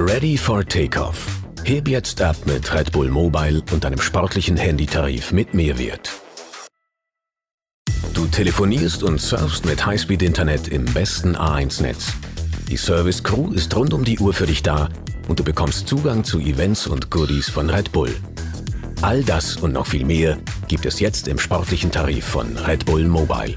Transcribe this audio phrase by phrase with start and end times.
[0.00, 1.26] Ready for Takeoff.
[1.64, 6.12] Heb jetzt ab mit Red Bull Mobile und einem sportlichen Handytarif mit Mehrwert.
[8.14, 12.12] Du telefonierst und surfst mit Highspeed-Internet im besten A1-Netz.
[12.68, 14.88] Die Service Crew ist rund um die Uhr für dich da
[15.26, 18.14] und du bekommst Zugang zu Events und Goodies von Red Bull.
[19.02, 20.38] All das und noch viel mehr
[20.68, 23.56] gibt es jetzt im sportlichen Tarif von Red Bull Mobile.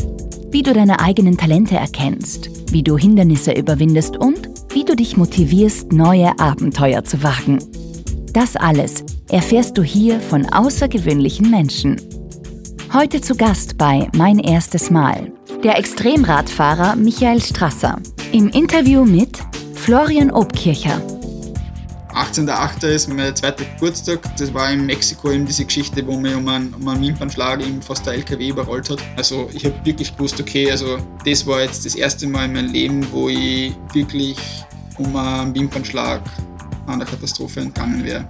[0.51, 5.93] Wie du deine eigenen Talente erkennst, wie du Hindernisse überwindest und wie du dich motivierst,
[5.93, 7.59] neue Abenteuer zu wagen.
[8.33, 12.01] Das alles erfährst du hier von außergewöhnlichen Menschen.
[12.93, 15.31] Heute zu Gast bei Mein erstes Mal
[15.63, 18.01] der Extremradfahrer Michael Strasser
[18.33, 19.39] im Interview mit
[19.75, 21.01] Florian Obkircher.
[22.13, 22.87] 18.08.
[22.87, 24.19] ist mein zweiter Geburtstag.
[24.37, 28.05] Das war in Mexiko eben diese Geschichte, wo um einen, um einen Wimpernschlag eben fast
[28.05, 28.99] der LKW überrollt hat.
[29.15, 32.71] Also ich habe wirklich gewusst, okay, also das war jetzt das erste Mal in meinem
[32.71, 34.37] Leben, wo ich wirklich
[34.97, 36.21] um einen Wimpernschlag
[36.87, 38.27] an der Katastrophe entgangen wäre.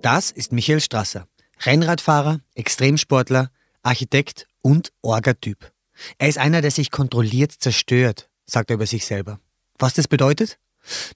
[0.00, 1.26] Das ist Michael Strasser,
[1.60, 3.50] Rennradfahrer, Extremsportler,
[3.82, 5.72] Architekt und Orgatyp.
[6.18, 9.40] Er ist einer, der sich kontrolliert zerstört, sagt er über sich selber.
[9.82, 10.60] Was das bedeutet?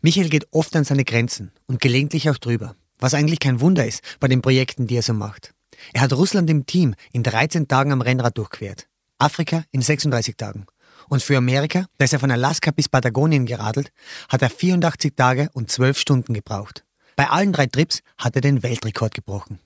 [0.02, 4.02] Michael geht oft an seine Grenzen und gelegentlich auch drüber, was eigentlich kein Wunder ist
[4.18, 5.54] bei den Projekten, die er so macht.
[5.92, 10.66] Er hat Russland im Team in 13 Tagen am Rennrad durchquert, Afrika in 36 Tagen.
[11.08, 13.92] Und für Amerika, da ist er von Alaska bis Patagonien geradelt,
[14.28, 16.82] hat er 84 Tage und 12 Stunden gebraucht.
[17.14, 19.60] Bei allen drei Trips hat er den Weltrekord gebrochen.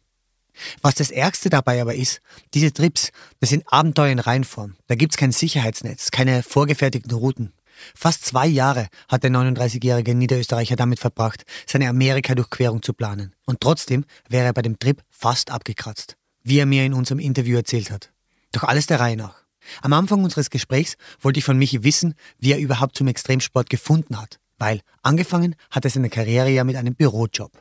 [0.83, 2.21] Was das Ärgste dabei aber ist,
[2.53, 4.77] diese Trips, das sind Abenteuer in Reinform.
[4.89, 7.55] Da gibt's kein Sicherheitsnetz, keine vorgefertigten Routen.
[7.95, 13.35] Fast zwei Jahre hat der 39-jährige Niederösterreicher damit verbracht, seine Amerika-Durchquerung zu planen.
[13.47, 17.57] Und trotzdem wäre er bei dem Trip fast abgekratzt, wie er mir in unserem Interview
[17.57, 18.11] erzählt hat.
[18.53, 19.45] Doch alles der Reihe nach.
[19.83, 24.21] Am Anfang unseres Gesprächs wollte ich von Michi wissen, wie er überhaupt zum Extremsport gefunden
[24.21, 27.53] hat, weil angefangen hat er seine Karriere ja mit einem Bürojob.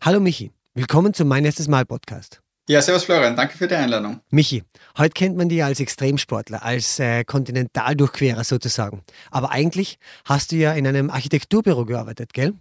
[0.00, 2.42] Hallo Michi, willkommen zum Mein erstes Mal Podcast.
[2.68, 4.20] Ja, servus Florian, danke für die Einladung.
[4.30, 4.62] Michi,
[4.96, 9.02] heute kennt man dich als Extremsportler, als äh, Kontinentaldurchquerer sozusagen.
[9.32, 12.54] Aber eigentlich hast du ja in einem Architekturbüro gearbeitet, gell?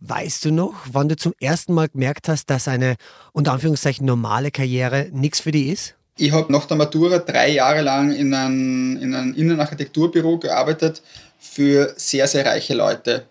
[0.00, 2.94] Weißt du noch, wann du zum ersten Mal gemerkt hast, dass eine
[3.32, 5.94] unter Anführungszeichen normale Karriere nichts für dich ist?
[6.16, 11.02] Ich habe nach der Matura drei Jahre lang in einem, in einem Innenarchitekturbüro gearbeitet
[11.40, 13.26] für sehr, sehr reiche Leute.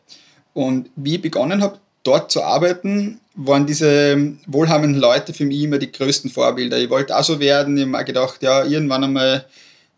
[0.54, 5.78] Und wie ich begonnen habe, dort zu arbeiten, waren diese wohlhabenden Leute für mich immer
[5.78, 6.80] die größten Vorbilder.
[6.80, 7.78] Ich wollte auch so werden.
[7.78, 9.46] Ich habe mir gedacht, ja, irgendwann einmal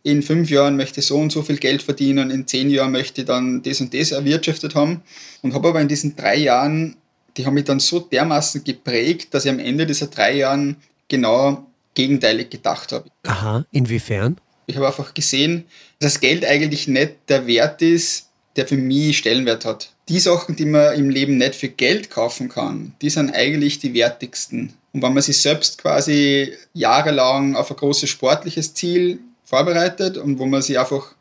[0.04, 3.22] in fünf Jahren möchte ich so und so viel Geld verdienen, in zehn Jahren möchte
[3.22, 5.04] ich dann das und das erwirtschaftet haben.
[5.42, 6.98] Und habe aber in diesen drei Jahren,
[7.38, 10.76] die haben mich dann so dermaßen geprägt, dass ich am Ende dieser drei Jahren
[11.08, 13.10] genau gegenteilig gedacht habe.
[13.24, 14.38] Aha, inwiefern?
[14.66, 15.64] Ich habe einfach gesehen,
[16.00, 18.28] dass Geld eigentlich nicht der Wert ist,
[18.58, 19.91] der für mich Stellenwert hat.
[20.12, 23.94] Die Sachen, die man im Leben nicht für Geld kaufen kann, die sind eigentlich die
[23.94, 24.74] wertigsten.
[24.92, 30.46] Und wenn man sich selbst quasi jahrelang auf ein großes sportliches Ziel vorbereitet und wo
[30.46, 31.16] man sich einfach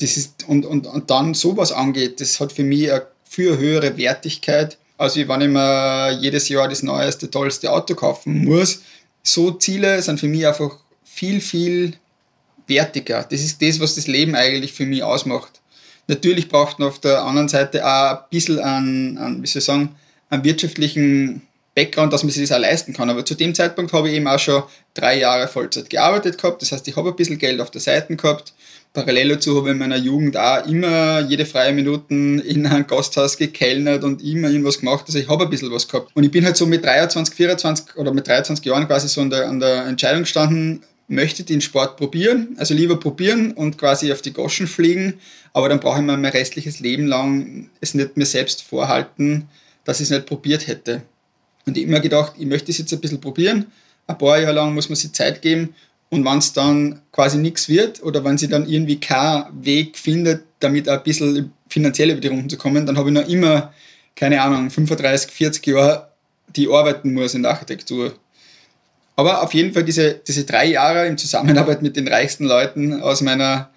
[0.00, 3.96] das ist, und, und, und dann sowas angeht, das hat für mich eine viel höhere
[3.96, 8.82] Wertigkeit, als wenn ich mir jedes Jahr das neueste, tollste Auto kaufen muss.
[9.24, 11.94] So Ziele sind für mich einfach viel, viel
[12.68, 13.26] wertiger.
[13.28, 15.61] Das ist das, was das Leben eigentlich für mich ausmacht.
[16.12, 19.64] Natürlich braucht man auf der anderen Seite auch ein bisschen an, an wie soll ich
[19.64, 19.94] sagen,
[20.28, 21.40] einen wirtschaftlichen
[21.74, 23.08] Background, dass man sich das auch leisten kann.
[23.08, 24.62] Aber zu dem Zeitpunkt habe ich eben auch schon
[24.92, 26.60] drei Jahre Vollzeit gearbeitet gehabt.
[26.60, 28.52] Das heißt, ich habe ein bisschen Geld auf der Seite gehabt.
[28.92, 33.38] Parallel dazu habe ich in meiner Jugend auch immer jede freie Minuten in einem Gasthaus
[33.38, 35.04] gekellnert und immer irgendwas gemacht.
[35.06, 36.10] Also ich habe ein bisschen was gehabt.
[36.14, 39.30] Und ich bin halt so mit 23, 24 oder mit 23 Jahren quasi so an
[39.30, 44.22] der, an der Entscheidung gestanden, möchte den Sport probieren, also lieber probieren und quasi auf
[44.22, 45.14] die Goschen fliegen,
[45.52, 49.48] aber dann brauche ich mir mein restliches Leben lang es nicht mir selbst vorhalten,
[49.84, 51.02] dass ich es nicht probiert hätte.
[51.66, 53.66] Und ich mir gedacht, ich möchte es jetzt ein bisschen probieren,
[54.06, 55.74] ein paar Jahre lang muss man sich Zeit geben
[56.10, 60.44] und wenn es dann quasi nichts wird oder wenn sie dann irgendwie keinen Weg findet,
[60.60, 63.72] damit ein bisschen finanziell über die Runden zu kommen, dann habe ich noch immer,
[64.14, 66.08] keine Ahnung, 35, 40 Jahre,
[66.54, 68.14] die arbeiten muss in der Architektur.
[69.16, 73.20] Aber auf jeden Fall diese, diese drei Jahre in Zusammenarbeit mit den reichsten Leuten aus
[73.20, 73.70] meiner,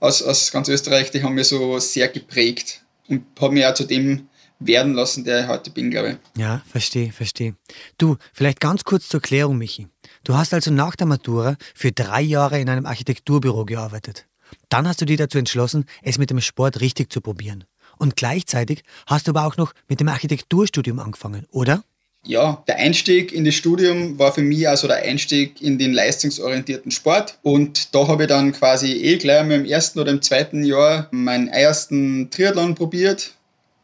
[0.00, 3.84] aus, aus ganz Österreich, die haben mir so sehr geprägt und haben mich auch zu
[3.84, 4.28] dem
[4.60, 6.40] werden lassen, der ich heute bin, glaube ich.
[6.40, 7.54] Ja, verstehe, verstehe.
[7.96, 9.88] Du, vielleicht ganz kurz zur Klärung, Michi.
[10.24, 14.26] Du hast also nach der Matura für drei Jahre in einem Architekturbüro gearbeitet.
[14.68, 17.64] Dann hast du dich dazu entschlossen, es mit dem Sport richtig zu probieren.
[17.98, 21.84] Und gleichzeitig hast du aber auch noch mit dem Architekturstudium angefangen, oder?
[22.24, 26.90] Ja, der Einstieg in das Studium war für mich also der Einstieg in den leistungsorientierten
[26.90, 27.38] Sport.
[27.42, 31.48] Und da habe ich dann quasi eh gleich im ersten oder im zweiten Jahr meinen
[31.48, 33.32] ersten Triathlon probiert.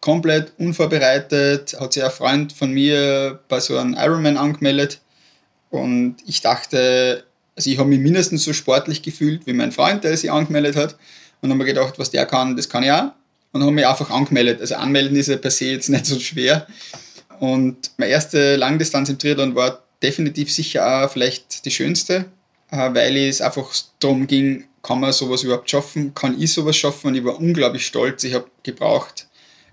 [0.00, 1.76] Komplett unvorbereitet.
[1.80, 5.00] Hat sich ein Freund von mir bei so einem Ironman angemeldet.
[5.70, 7.24] Und ich dachte,
[7.56, 10.96] also ich habe mich mindestens so sportlich gefühlt wie mein Freund, der sich angemeldet hat.
[11.40, 13.12] Und habe mir gedacht, was der kann, das kann ich auch.
[13.52, 14.60] Und habe mich einfach angemeldet.
[14.60, 16.66] Also anmelden ist ja per se jetzt nicht so schwer.
[17.40, 22.26] Und meine erste Langdistanz im Triathlon war definitiv sicher auch vielleicht die schönste,
[22.70, 27.08] äh, weil es einfach darum ging, kann man sowas überhaupt schaffen, kann ich sowas schaffen
[27.08, 28.22] und ich war unglaublich stolz.
[28.24, 29.26] Ich habe gebraucht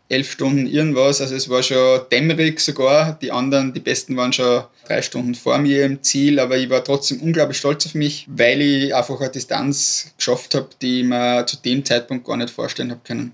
[0.07, 3.17] elf Stunden irgendwas, also es war schon dämmerig sogar.
[3.21, 6.83] Die anderen, die Besten waren schon drei Stunden vor mir im Ziel, aber ich war
[6.83, 11.45] trotzdem unglaublich stolz auf mich, weil ich einfach eine Distanz geschafft habe, die ich mir
[11.45, 13.33] zu dem Zeitpunkt gar nicht vorstellen habe können.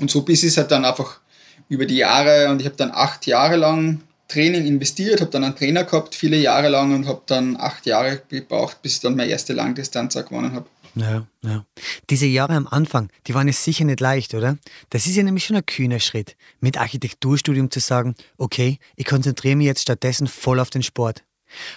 [0.00, 1.20] Und so bis es halt dann einfach
[1.68, 5.56] über die Jahre und ich habe dann acht Jahre lang Training investiert, habe dann einen
[5.56, 9.30] Trainer gehabt, viele Jahre lang und habe dann acht Jahre gebraucht, bis ich dann meine
[9.30, 10.66] erste Langdistanz gewonnen habe.
[10.94, 11.64] Ja, ja.
[12.10, 14.58] Diese Jahre am Anfang, die waren es sicher nicht leicht, oder?
[14.90, 19.56] Das ist ja nämlich schon ein kühner Schritt, mit Architekturstudium zu sagen, okay, ich konzentriere
[19.56, 21.24] mich jetzt stattdessen voll auf den Sport.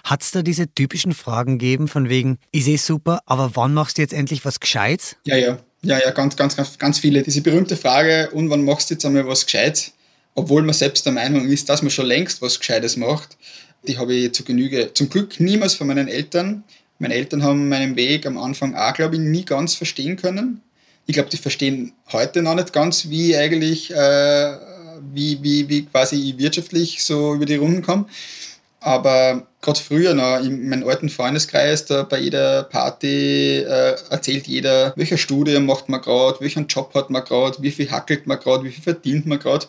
[0.03, 3.97] Hat es da diese typischen Fragen gegeben von wegen, ich sehe super, aber wann machst
[3.97, 5.15] du jetzt endlich was Gescheites?
[5.25, 7.23] Ja, ja, ja, ja, ganz, ganz, ganz, ganz viele.
[7.23, 9.93] Diese berühmte Frage, und wann machst du jetzt einmal was Gescheites?
[10.35, 13.37] Obwohl man selbst der Meinung ist, dass man schon längst was Gescheites macht.
[13.87, 16.63] Die habe ich zu Genüge, zum Glück niemals von meinen Eltern.
[16.99, 20.61] Meine Eltern haben meinen Weg am Anfang auch, glaube ich, nie ganz verstehen können.
[21.07, 24.57] Ich glaube, die verstehen heute noch nicht ganz, wie eigentlich, äh,
[25.11, 28.05] wie, wie, wie quasi ich wirtschaftlich so über die Runden komme.
[28.83, 34.91] Aber gerade früher noch in meinem alten Freundeskreis, da bei jeder Party äh, erzählt jeder,
[34.95, 38.63] welcher Studium macht man gerade, welchen Job hat man gerade, wie viel hackelt man gerade,
[38.63, 39.67] wie viel verdient man gerade.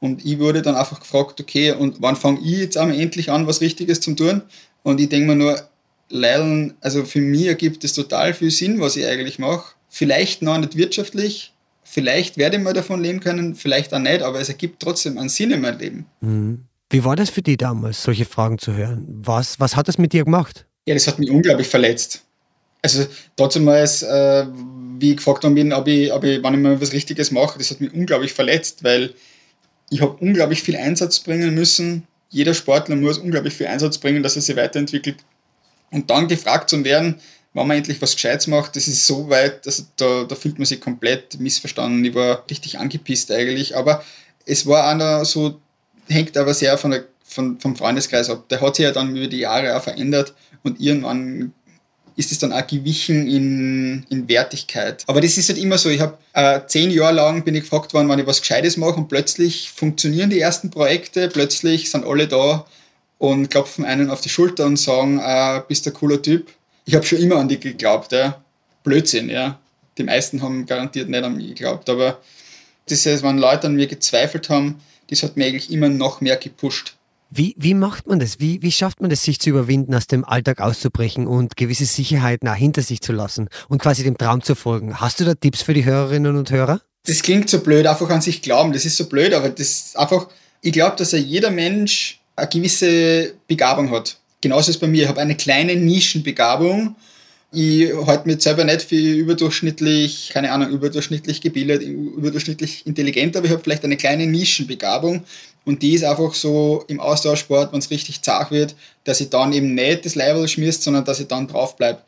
[0.00, 3.46] Und ich wurde dann einfach gefragt, okay, und wann fange ich jetzt einmal endlich an,
[3.46, 4.40] was Richtiges zu tun?
[4.82, 5.60] Und ich denke mir nur,
[6.08, 9.74] leider, also für mich ergibt es total viel Sinn, was ich eigentlich mache.
[9.90, 11.52] Vielleicht noch nicht wirtschaftlich,
[11.82, 15.28] vielleicht werde ich mal davon leben können, vielleicht auch nicht, aber es ergibt trotzdem einen
[15.28, 16.06] Sinn in meinem Leben.
[16.22, 16.64] Mhm.
[16.90, 19.04] Wie war das für dich damals, solche Fragen zu hören?
[19.08, 20.66] Was, was hat das mit dir gemacht?
[20.86, 22.22] Ja, das hat mich unglaublich verletzt.
[22.82, 24.46] Also damals, äh,
[24.98, 27.70] wie ich gefragt habe, ob ich, ob ich, wann ich mal was Richtiges mache, das
[27.70, 29.14] hat mich unglaublich verletzt, weil
[29.90, 32.06] ich habe unglaublich viel Einsatz bringen müssen.
[32.28, 35.16] Jeder Sportler muss unglaublich viel Einsatz bringen, dass er sich weiterentwickelt.
[35.90, 37.20] Und dann gefragt zu werden,
[37.54, 40.66] wann man endlich was Gescheites macht, das ist so weit, also da, da fühlt man
[40.66, 42.04] sich komplett missverstanden.
[42.04, 44.04] Ich war richtig angepisst eigentlich, aber
[44.44, 45.60] es war einer so
[46.08, 48.48] hängt aber sehr von der, von, vom Freundeskreis ab.
[48.48, 51.52] Der hat sich ja dann über die Jahre auch verändert und irgendwann
[52.16, 55.02] ist es dann auch gewichen in, in Wertigkeit.
[55.06, 55.88] Aber das ist halt immer so.
[55.90, 58.94] Ich habe äh, zehn Jahre lang bin ich gefragt worden, wann ich was Gescheites mache
[58.94, 62.66] und plötzlich funktionieren die ersten Projekte, plötzlich sind alle da
[63.18, 66.50] und klopfen einen auf die Schulter und sagen, äh, bist ein cooler Typ.
[66.84, 68.12] Ich habe schon immer an dich geglaubt.
[68.12, 68.42] Ja.
[68.84, 69.58] Blödsinn, ja.
[69.96, 71.88] Die meisten haben garantiert nicht an mich geglaubt.
[71.88, 72.20] Aber
[72.86, 74.80] das ist, wenn Leute an mir gezweifelt haben,
[75.14, 76.96] das hat mich eigentlich immer noch mehr gepusht.
[77.30, 78.38] Wie, wie macht man das?
[78.38, 82.48] Wie, wie schafft man es, sich zu überwinden, aus dem Alltag auszubrechen und gewisse Sicherheiten
[82.48, 85.00] auch hinter sich zu lassen und quasi dem Traum zu folgen?
[85.00, 86.80] Hast du da Tipps für die Hörerinnen und Hörer?
[87.06, 88.72] Das klingt so blöd, einfach an sich glauben.
[88.72, 90.28] Das ist so blöd, aber das ist einfach,
[90.62, 94.16] ich glaube, dass ja jeder Mensch eine gewisse Begabung hat.
[94.40, 95.02] Genauso ist es bei mir.
[95.02, 96.94] Ich habe eine kleine Nischenbegabung
[97.54, 103.52] ich halte mich selber nicht für überdurchschnittlich, keine Ahnung, überdurchschnittlich gebildet, überdurchschnittlich intelligent, aber ich
[103.52, 105.24] habe vielleicht eine kleine Nischenbegabung
[105.64, 109.52] und die ist einfach so im Austauschsport, wenn es richtig zart wird, dass ich dann
[109.52, 112.00] eben nicht das Level schmierst, sondern dass ich dann drauf bleibe.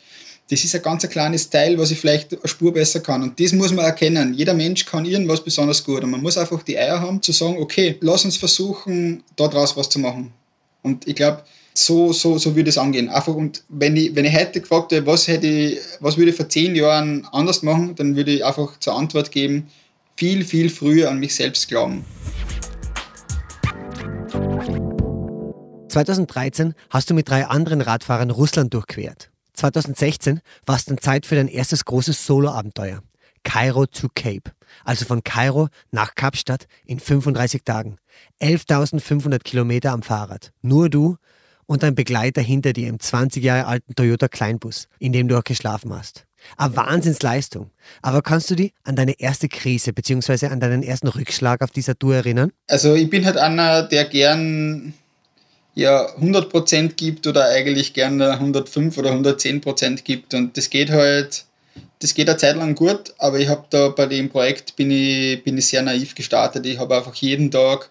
[0.49, 3.23] Das ist ein ganz kleines Teil, was ich vielleicht eine Spur besser kann.
[3.23, 4.33] Und das muss man erkennen.
[4.33, 6.05] Jeder Mensch kann irgendwas besonders gut.
[6.05, 9.89] Und man muss einfach die Eier haben, zu sagen, okay, lass uns versuchen, daraus was
[9.89, 10.33] zu machen.
[10.83, 11.43] Und ich glaube,
[11.79, 13.09] so, so, so würde es angehen.
[13.09, 16.37] Einfach und wenn ich, wenn ich heute gefragt hätte, was hätte ich, was würde ich
[16.37, 19.69] vor zehn Jahren anders machen, dann würde ich einfach zur Antwort geben,
[20.17, 22.05] viel, viel früher an mich selbst glauben.
[25.89, 29.31] 2013 hast du mit drei anderen Radfahrern Russland durchquert.
[29.55, 33.03] 2016 war es dann Zeit für dein erstes großes Solo-Abenteuer.
[33.45, 34.53] Kairo to Cape.
[34.85, 37.97] Also von Kairo nach Kapstadt in 35 Tagen.
[38.43, 40.53] 11.500 Kilometer am Fahrrad.
[40.63, 41.17] Nur du
[41.67, 45.45] und ein Begleiter hinter dir im 20 Jahre alten Toyota Kleinbus, in dem du auch
[45.45, 46.25] geschlafen hast.
[46.57, 47.71] Eine Wahnsinnsleistung.
[48.03, 50.47] Aber kannst du dich an deine erste Krise bzw.
[50.47, 52.53] an deinen ersten Rückschlag auf dieser Tour erinnern?
[52.69, 54.95] Also ich bin halt einer, der gern
[55.75, 61.47] ja 100% gibt oder eigentlich gerne 105 oder 110% gibt und das geht halt
[61.99, 65.43] das geht eine Zeit lang gut, aber ich habe da bei dem Projekt bin ich,
[65.43, 66.67] bin ich sehr naiv gestartet.
[66.67, 67.91] Ich habe einfach jeden Tag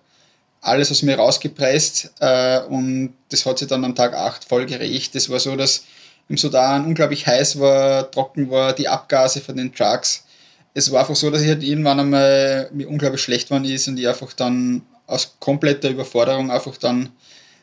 [0.65, 5.13] alles aus mir rausgepresst äh, und das hat sich dann am Tag 8 voll gerecht.
[5.13, 5.85] Das war so, dass
[6.27, 10.25] im Sudan unglaublich heiß war, trocken war, die Abgase von den Trucks.
[10.73, 13.99] Es war einfach so, dass ich halt irgendwann einmal mir unglaublich schlecht geworden ist und
[13.99, 17.09] ich einfach dann aus kompletter Überforderung einfach dann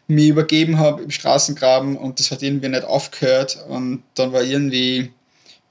[0.07, 5.13] mich übergeben habe im Straßengraben und das hat irgendwie nicht aufgehört und dann war irgendwie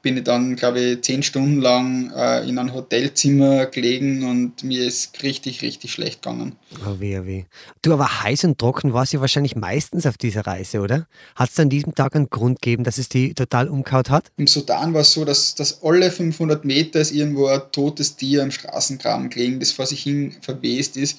[0.01, 4.85] bin ich dann, glaube ich, zehn Stunden lang äh, in einem Hotelzimmer gelegen und mir
[4.85, 6.55] ist richtig, richtig schlecht gegangen.
[6.85, 7.43] Oh weh, oh weh.
[7.81, 11.07] Du, aber heiß und trocken warst ja wahrscheinlich meistens auf dieser Reise, oder?
[11.35, 14.31] Hat es an diesem Tag einen Grund gegeben, dass es die total umkaut hat?
[14.37, 18.41] Im Sudan war es so, dass, dass alle 500 Meter ist irgendwo ein totes Tier
[18.41, 21.17] im Straßengraben gelegen, das vor sich hin verwest ist.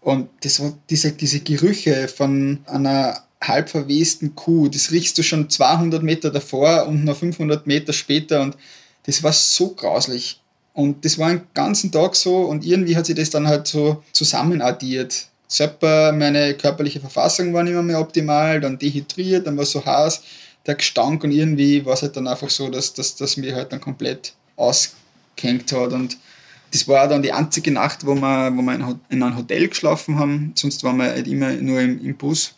[0.00, 4.68] Und das war diese, diese Gerüche von einer halb verwesten Kuh.
[4.68, 8.56] Das riechst du schon 200 Meter davor und noch 500 Meter später und
[9.04, 10.40] das war so grauslich.
[10.74, 14.02] Und das war einen ganzen Tag so und irgendwie hat sich das dann halt so
[14.12, 15.26] zusammenaddiert.
[15.46, 20.22] Selber meine körperliche Verfassung war nicht mehr, optimal, dann dehydriert, dann war so heiß,
[20.64, 23.72] der Gestank und irgendwie war es halt dann einfach so, dass das dass mir halt
[23.72, 26.16] dann komplett ausgehängt hat und
[26.70, 30.52] das war dann die einzige Nacht, wo wir, wo wir in einem Hotel geschlafen haben,
[30.54, 32.54] sonst waren wir halt immer nur im, im Bus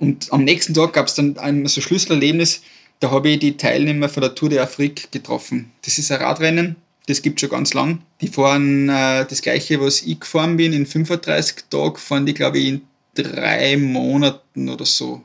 [0.00, 2.62] und am nächsten Tag gab es dann ein so Schlüsselerlebnis,
[3.00, 5.70] da habe ich die Teilnehmer von der Tour de Afrique getroffen.
[5.82, 6.76] Das ist ein Radrennen,
[7.06, 8.00] das gibt schon ganz lang.
[8.20, 12.58] Die fahren äh, das gleiche, was ich gefahren bin, in 35 Tagen fahren die, glaube
[12.58, 12.82] ich, in
[13.14, 15.22] drei Monaten oder so.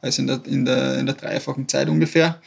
[0.00, 2.40] Also in der, in der, in der dreifachen Zeit ungefähr.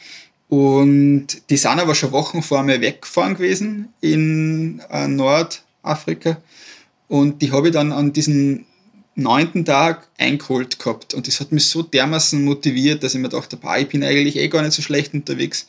[0.48, 6.36] Und die sind aber schon Wochen vor mir weggefahren gewesen in äh, Nordafrika.
[7.08, 8.66] Und die habe ich dann an diesen
[9.14, 11.14] neunten Tag eingeholt gehabt.
[11.14, 14.36] Und das hat mich so dermaßen motiviert, dass ich mir dachte, boah, ich bin eigentlich
[14.36, 15.66] eh gar nicht so schlecht unterwegs.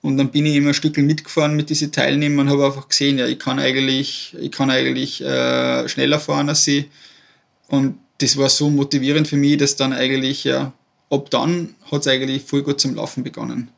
[0.00, 3.18] Und dann bin ich immer ein Stückchen mitgefahren mit diesen Teilnehmern und habe einfach gesehen,
[3.18, 6.86] ja, ich kann eigentlich, ich kann eigentlich äh, schneller fahren als sie.
[7.66, 10.72] Und das war so motivierend für mich, dass dann eigentlich, ja,
[11.10, 13.70] ab dann hat es eigentlich voll gut zum Laufen begonnen.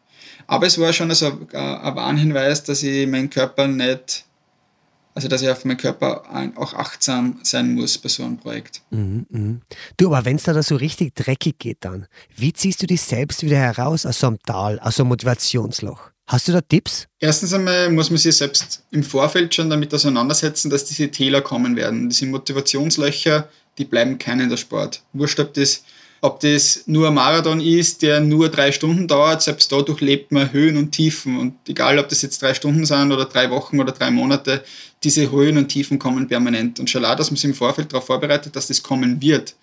[0.47, 4.25] Aber es war schon also ein, ein Warnhinweis, dass ich meinen Körper nicht
[5.21, 6.25] also, dass ich auf meinen Körper
[6.57, 8.81] auch achtsam sein muss bei so einem Projekt.
[8.91, 9.61] Mhm, mh.
[9.99, 13.43] Du, aber wenn es da so richtig dreckig geht dann, wie ziehst du dich selbst
[13.43, 16.11] wieder heraus aus so einem Tal, aus so einem Motivationsloch?
[16.27, 17.07] Hast du da Tipps?
[17.19, 21.77] Erstens einmal muss man sich selbst im Vorfeld schon damit auseinandersetzen, dass diese Täler kommen
[21.77, 22.09] werden.
[22.09, 23.47] Diese Motivationslöcher,
[23.77, 25.03] die bleiben keinen in der Sport.
[25.13, 25.85] Wurscht, ob das
[26.23, 30.53] ob das nur ein Marathon ist, der nur drei Stunden dauert, selbst dadurch lebt man
[30.53, 31.39] Höhen und Tiefen.
[31.39, 34.63] Und egal, ob das jetzt drei Stunden sind oder drei Wochen oder drei Monate,
[35.03, 36.79] diese Höhen und Tiefen kommen permanent.
[36.79, 39.55] Und schon dass man sich im Vorfeld darauf vorbereitet, dass das kommen wird.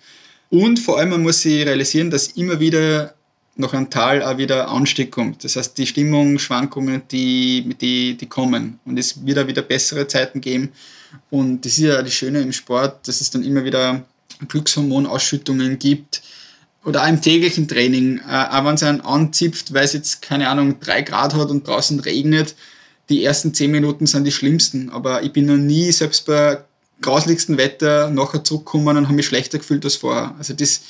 [0.50, 3.14] Und vor allem, man muss sich realisieren, dass immer wieder
[3.54, 5.44] nach einem Tal auch wieder Anstieg kommt.
[5.44, 8.80] Das heißt, die Stimmungsschwankungen, die, die, die kommen.
[8.84, 10.70] Und es wird auch wieder bessere Zeiten geben.
[11.30, 14.04] Und das ist ja das Schöne im Sport, dass es dann immer wieder
[14.46, 16.22] Glückshormonausschüttungen gibt,
[16.88, 20.48] oder auch im täglichen Training, äh, auch wenn es einen anzipft, weil es jetzt, keine
[20.48, 22.54] Ahnung, drei Grad hat und draußen regnet,
[23.10, 24.88] die ersten zehn Minuten sind die schlimmsten.
[24.88, 26.64] Aber ich bin noch nie, selbst bei
[27.02, 30.34] grauslichsten Wetter, nachher zurückgekommen und habe mich schlechter gefühlt als vorher.
[30.38, 30.80] Also das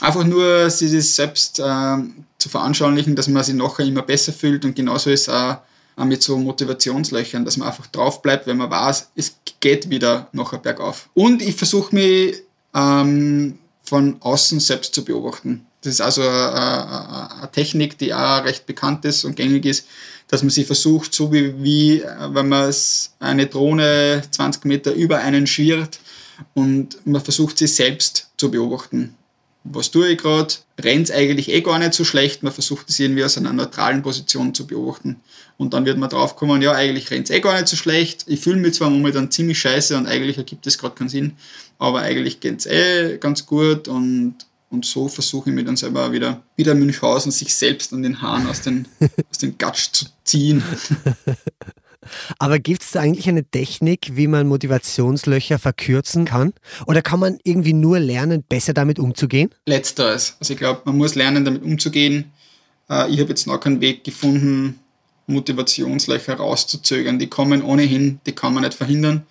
[0.00, 1.96] einfach nur sich das selbst äh,
[2.38, 5.58] zu veranschaulichen, dass man sich nachher immer besser fühlt und genauso ist auch,
[5.96, 10.58] mit so Motivationslöchern, dass man einfach drauf bleibt, wenn man weiß, es geht wieder nachher
[10.58, 11.08] bergauf.
[11.14, 12.42] Und ich versuche mich
[12.74, 15.66] ähm, von außen selbst zu beobachten.
[15.82, 19.86] Das ist also eine, Technik, die auch recht bekannt ist und gängig ist,
[20.28, 22.74] dass man sie versucht, so wie, wie wenn man
[23.20, 26.00] eine Drohne 20 Meter über einen schwirrt
[26.54, 29.14] und man versucht sie selbst zu beobachten.
[29.64, 30.54] Was tue ich gerade?
[30.78, 32.42] Rennt es eigentlich eh gar nicht so schlecht.
[32.42, 35.20] Man versucht es irgendwie aus einer neutralen Position zu beobachten.
[35.56, 38.24] Und dann wird man drauf kommen, ja, eigentlich rennt es eh gar nicht so schlecht.
[38.26, 41.36] Ich fühle mich zwar momentan ziemlich scheiße und eigentlich ergibt es gerade keinen Sinn
[41.78, 44.36] aber eigentlich geht es eh ganz gut und,
[44.70, 48.46] und so versuche ich mir dann selber wieder, wieder Münchhausen sich selbst an den Haaren
[48.46, 48.88] aus den,
[49.30, 50.62] aus den Gatsch zu ziehen.
[52.38, 56.52] Aber gibt es da eigentlich eine Technik, wie man Motivationslöcher verkürzen kann?
[56.86, 59.50] Oder kann man irgendwie nur lernen, besser damit umzugehen?
[59.66, 60.36] Letzteres.
[60.40, 62.32] Also ich glaube, man muss lernen, damit umzugehen.
[62.88, 64.78] Äh, ich habe jetzt noch keinen Weg gefunden,
[65.26, 67.18] Motivationslöcher rauszuzögern.
[67.18, 69.26] Die kommen ohnehin, die kann man nicht verhindern.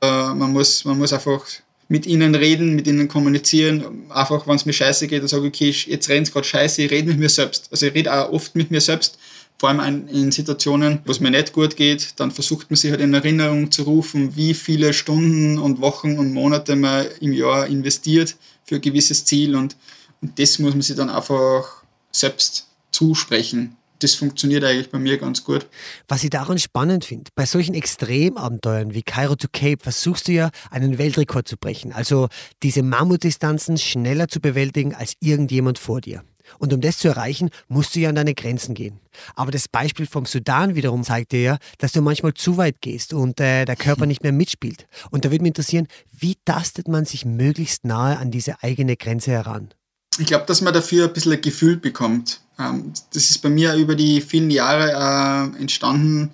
[0.00, 1.44] Äh, man, muss, man muss einfach
[1.88, 4.10] mit ihnen reden, mit ihnen kommunizieren.
[4.10, 6.82] Einfach, wenn es mir scheiße geht, dann sage ich, okay, jetzt rennt es gerade scheiße,
[6.82, 7.68] ich rede mit mir selbst.
[7.70, 9.18] Also ich rede auch oft mit mir selbst,
[9.58, 12.14] vor allem in Situationen, wo es mir nicht gut geht.
[12.16, 16.32] Dann versucht man sich halt in Erinnerung zu rufen, wie viele Stunden und Wochen und
[16.32, 19.56] Monate man im Jahr investiert für ein gewisses Ziel.
[19.56, 19.76] Und,
[20.20, 21.82] und das muss man sich dann einfach
[22.12, 25.66] selbst zusprechen das funktioniert eigentlich bei mir ganz gut.
[26.08, 30.50] Was ich daran spannend finde, bei solchen Extremabenteuern wie Cairo to Cape versuchst du ja
[30.70, 32.28] einen Weltrekord zu brechen, also
[32.62, 36.22] diese Mammutdistanzen schneller zu bewältigen als irgendjemand vor dir.
[36.58, 39.00] Und um das zu erreichen, musst du ja an deine Grenzen gehen.
[39.34, 43.12] Aber das Beispiel vom Sudan wiederum zeigt dir ja, dass du manchmal zu weit gehst
[43.12, 44.86] und äh, der Körper nicht mehr mitspielt.
[45.10, 49.30] Und da würde mich interessieren, wie tastet man sich möglichst nahe an diese eigene Grenze
[49.30, 49.68] heran?
[50.18, 52.40] Ich glaube, dass man dafür ein bisschen ein Gefühl bekommt.
[52.58, 56.30] Ähm, das ist bei mir über die vielen Jahre äh, entstanden,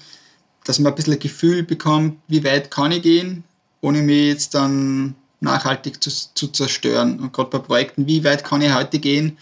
[0.64, 3.44] dass man ein bisschen ein Gefühl bekommt, wie weit kann ich gehen,
[3.80, 7.18] ohne mich jetzt dann nachhaltig zu, zu zerstören.
[7.18, 9.38] Und gerade bei Projekten, wie weit kann ich heute gehen,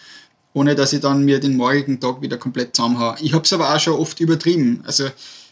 [0.52, 3.16] ohne dass ich dann mir den morgigen Tag wieder komplett zusammenhaue.
[3.20, 4.82] Ich habe es aber auch schon oft übertrieben.
[4.84, 5.08] Also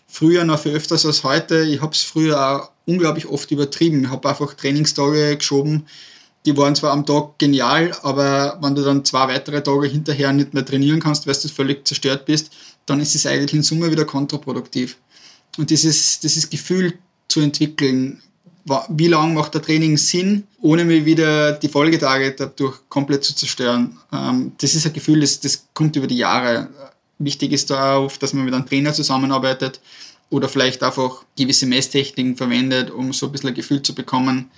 [0.06, 1.62] früher noch viel öfters als heute.
[1.62, 4.04] Ich habe es früher auch unglaublich oft übertrieben.
[4.04, 5.86] Ich habe einfach Trainingstage geschoben,
[6.46, 10.54] die waren zwar am Tag genial, aber wenn du dann zwei weitere Tage hinterher nicht
[10.54, 12.50] mehr trainieren kannst, weil du völlig zerstört bist,
[12.86, 14.96] dann ist es eigentlich in Summe wieder kontraproduktiv.
[15.58, 16.94] Und dieses, dieses Gefühl
[17.26, 18.22] zu entwickeln,
[18.88, 23.98] wie lange macht der Training Sinn, ohne mir wieder die Folgetage dadurch komplett zu zerstören.
[24.12, 26.68] Ähm, das ist ein Gefühl, das, das kommt über die Jahre.
[27.18, 29.80] Wichtig ist da auch, dass man mit einem Trainer zusammenarbeitet
[30.30, 34.50] oder vielleicht einfach gewisse Messtechniken verwendet, um so ein bisschen ein Gefühl zu bekommen,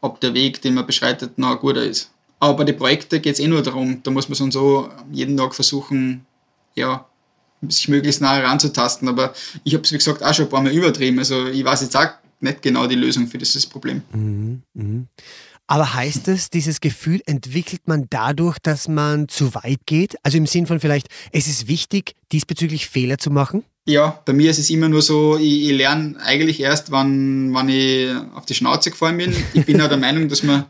[0.00, 2.10] ob der Weg, den man beschreitet, noch ein guter ist.
[2.40, 4.90] Aber bei den Projekten geht es eh nur darum, da muss man so und so
[5.10, 6.26] jeden Tag versuchen,
[6.74, 7.06] ja,
[7.68, 9.08] sich möglichst nahe ranzutasten.
[9.08, 9.32] Aber
[9.62, 11.18] ich habe es, wie gesagt, auch schon ein paar Mal übertrieben.
[11.18, 14.02] Also ich weiß jetzt auch nicht genau die Lösung für dieses Problem.
[14.12, 15.04] Mhm, mh.
[15.66, 20.16] Aber heißt es, dieses Gefühl entwickelt man dadurch, dass man zu weit geht?
[20.22, 23.64] Also im Sinn von vielleicht, es ist wichtig, diesbezüglich Fehler zu machen?
[23.86, 27.68] Ja, bei mir ist es immer nur so, ich, ich lerne eigentlich erst, wann, wann
[27.68, 29.34] ich auf die Schnauze gefallen bin.
[29.54, 30.66] Ich bin auch der Meinung, dass man,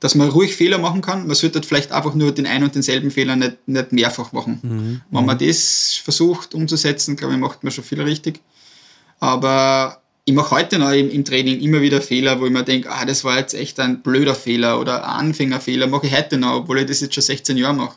[0.00, 1.26] dass man ruhig Fehler machen kann.
[1.26, 4.58] Man sollte vielleicht einfach nur den einen und denselben Fehler nicht, nicht mehrfach machen.
[4.62, 5.00] Mhm.
[5.10, 8.40] Wenn man das versucht umzusetzen, glaube ich, macht man schon viel richtig.
[9.20, 12.90] Aber ich mache heute noch im, im, Training immer wieder Fehler, wo ich mir denke,
[12.90, 16.54] ah, das war jetzt echt ein blöder Fehler oder ein Anfängerfehler, mache ich heute noch,
[16.54, 17.96] obwohl ich das jetzt schon 16 Jahre mache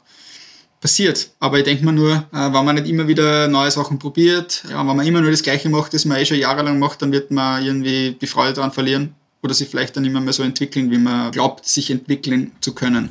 [0.79, 1.31] passiert.
[1.39, 4.87] Aber ich denke mir nur, äh, wenn man nicht immer wieder neue Sachen probiert, ja,
[4.87, 7.31] wenn man immer nur das Gleiche macht, das man eh schon jahrelang macht, dann wird
[7.31, 10.97] man irgendwie die Freude daran verlieren oder sich vielleicht dann immer mehr so entwickeln, wie
[10.97, 13.09] man glaubt, sich entwickeln zu können.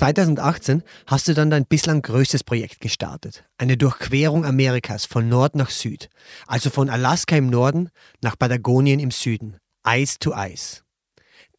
[0.00, 3.44] 2018 hast du dann dein bislang größtes Projekt gestartet.
[3.58, 6.08] Eine Durchquerung Amerikas von Nord nach Süd.
[6.46, 7.90] Also von Alaska im Norden
[8.22, 9.58] nach Patagonien im Süden.
[9.82, 10.84] Eis to Eis.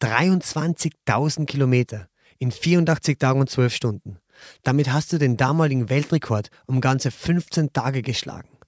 [0.00, 2.08] 23.000 Kilometer
[2.40, 4.18] in 84 Tagen und 12 Stunden.
[4.64, 8.58] Damit hast du den damaligen Weltrekord um ganze 15 Tage geschlagen.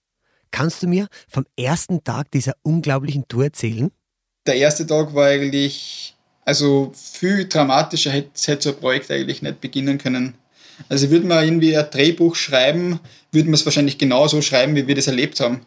[0.52, 3.90] Kannst du mir vom ersten Tag dieser unglaublichen Tour erzählen?
[4.46, 6.13] Der erste Tag war eigentlich,
[6.44, 10.35] also viel dramatischer hätte, hätte so ein Projekt eigentlich nicht beginnen können.
[10.88, 13.00] Also würde man irgendwie ein Drehbuch schreiben,
[13.33, 15.64] würde man es wahrscheinlich genauso schreiben, wie wir das erlebt haben.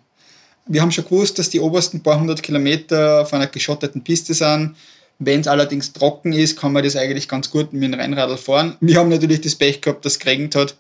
[0.66, 4.76] Wir haben schon gewusst, dass die obersten paar hundert Kilometer auf einer geschotteten Piste sind
[5.20, 8.78] wenn es allerdings trocken ist, kann man das eigentlich ganz gut mit dem Rennradl fahren.
[8.80, 10.76] Wir haben natürlich das Pech gehabt, dass es geregnet hat.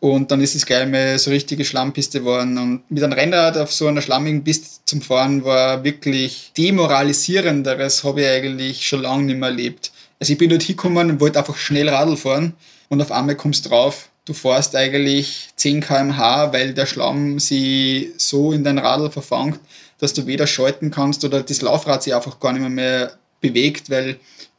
[0.00, 2.56] Und dann ist es gleich mal so richtige Schlammpiste geworden.
[2.56, 8.22] Und mit einem Rennrad auf so einer schlammigen Piste zum Fahren war wirklich demoralisierenderes, habe
[8.22, 9.92] ich eigentlich schon lange nicht mehr erlebt.
[10.18, 12.54] Also ich bin dort hingekommen und wollte einfach schnell Radl fahren
[12.88, 18.52] und auf einmal kommst drauf, du fährst eigentlich 10 km/h, weil der Schlamm sie so
[18.52, 19.60] in dein Radl verfangt,
[19.98, 23.90] dass du weder schalten kannst oder das Laufrad sich einfach gar nicht mehr, mehr bewegt,
[23.90, 24.18] weil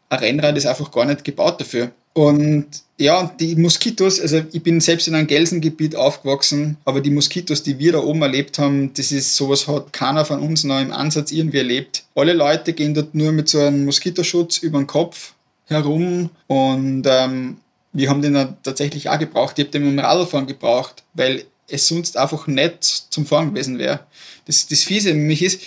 [0.10, 1.92] ein Rennrad ist einfach gar nicht gebaut dafür.
[2.14, 7.64] Und ja, die Moskitos, also ich bin selbst in einem Gelsengebiet aufgewachsen, aber die Moskitos,
[7.64, 10.92] die wir da oben erlebt haben, das ist sowas hat keiner von uns noch im
[10.92, 12.04] Ansatz irgendwie erlebt.
[12.16, 15.34] Alle Leute gehen dort nur mit so einem Moskitoschutz über den Kopf
[15.66, 17.58] herum und ähm,
[17.94, 19.58] wir haben den dann tatsächlich auch gebraucht.
[19.58, 24.02] Ich habe den dem Radlfahren gebraucht, weil es sonst einfach nicht zum Fahren gewesen wäre.
[24.46, 25.62] Das, das Fiese mich ist,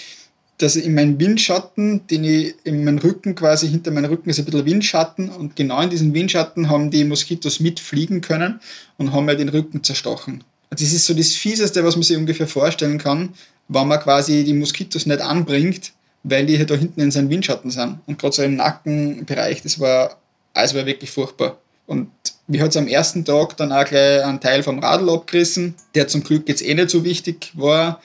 [0.65, 4.47] dass in meinem Windschatten, den ich in meinem Rücken quasi, hinter meinem Rücken ist ein
[4.47, 8.61] bisschen Windschatten und genau in diesem Windschatten haben die Moskitos mitfliegen können
[8.97, 10.43] und haben mir den Rücken zerstochen.
[10.71, 13.35] Das ist so das Fieseste, was man sich ungefähr vorstellen kann,
[13.69, 17.71] wenn man quasi die Moskitos nicht anbringt, weil die hier da hinten in seinem Windschatten
[17.71, 17.99] sind.
[18.07, 20.17] Und gerade so im Nackenbereich, das war,
[20.55, 21.59] also war wirklich furchtbar.
[21.87, 22.09] Und
[22.47, 26.09] mir hat es am ersten Tag dann auch gleich einen Teil vom Radl abgerissen, der
[26.09, 28.01] zum Glück jetzt eh nicht so wichtig war.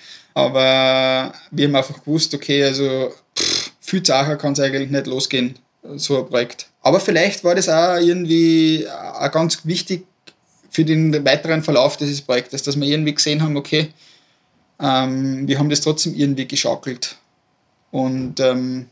[0.45, 5.55] Aber wir haben einfach gewusst, okay, also pff, viel zacher kann es eigentlich nicht losgehen,
[5.95, 6.67] so ein Projekt.
[6.81, 10.05] Aber vielleicht war das auch irgendwie auch ganz wichtig
[10.69, 13.89] für den weiteren Verlauf dieses Projektes, dass wir irgendwie gesehen haben, okay,
[14.79, 17.17] ähm, wir haben das trotzdem irgendwie geschaukelt.
[17.91, 18.87] Und ähm,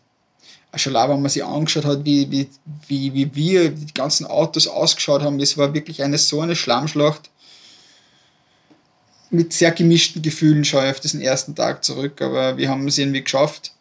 [0.75, 2.49] schon allein, wenn man sich angeschaut hat, wie, wie,
[2.87, 7.29] wie, wie wir die ganzen Autos ausgeschaut haben, das war wirklich eine so eine Schlammschlacht
[9.29, 12.97] mit sehr gemischten Gefühlen schaue ich auf diesen ersten Tag zurück, aber wir haben es
[12.97, 13.73] irgendwie geschafft.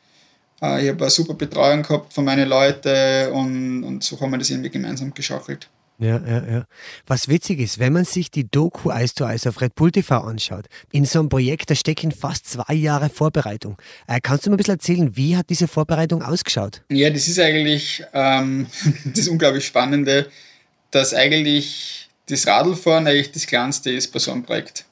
[0.60, 4.38] Äh, ich habe eine super Betreuung gehabt von meinen Leuten und, und so haben wir
[4.38, 5.68] das irgendwie gemeinsam geschaffelt.
[5.98, 6.64] Ja, ja, ja.
[7.06, 10.18] Was witzig ist, wenn man sich die Doku Eis to Eis auf Red Bull TV
[10.18, 13.78] anschaut, in so einem Projekt, da stecken fast zwei Jahre Vorbereitung.
[14.06, 16.82] Äh, kannst du mir ein bisschen erzählen, wie hat diese Vorbereitung ausgeschaut?
[16.90, 18.66] Ja, das ist eigentlich ähm,
[19.14, 20.28] das unglaublich Spannende,
[20.90, 24.85] dass eigentlich das Radlfahren eigentlich das Kleinste ist bei so einem Projekt.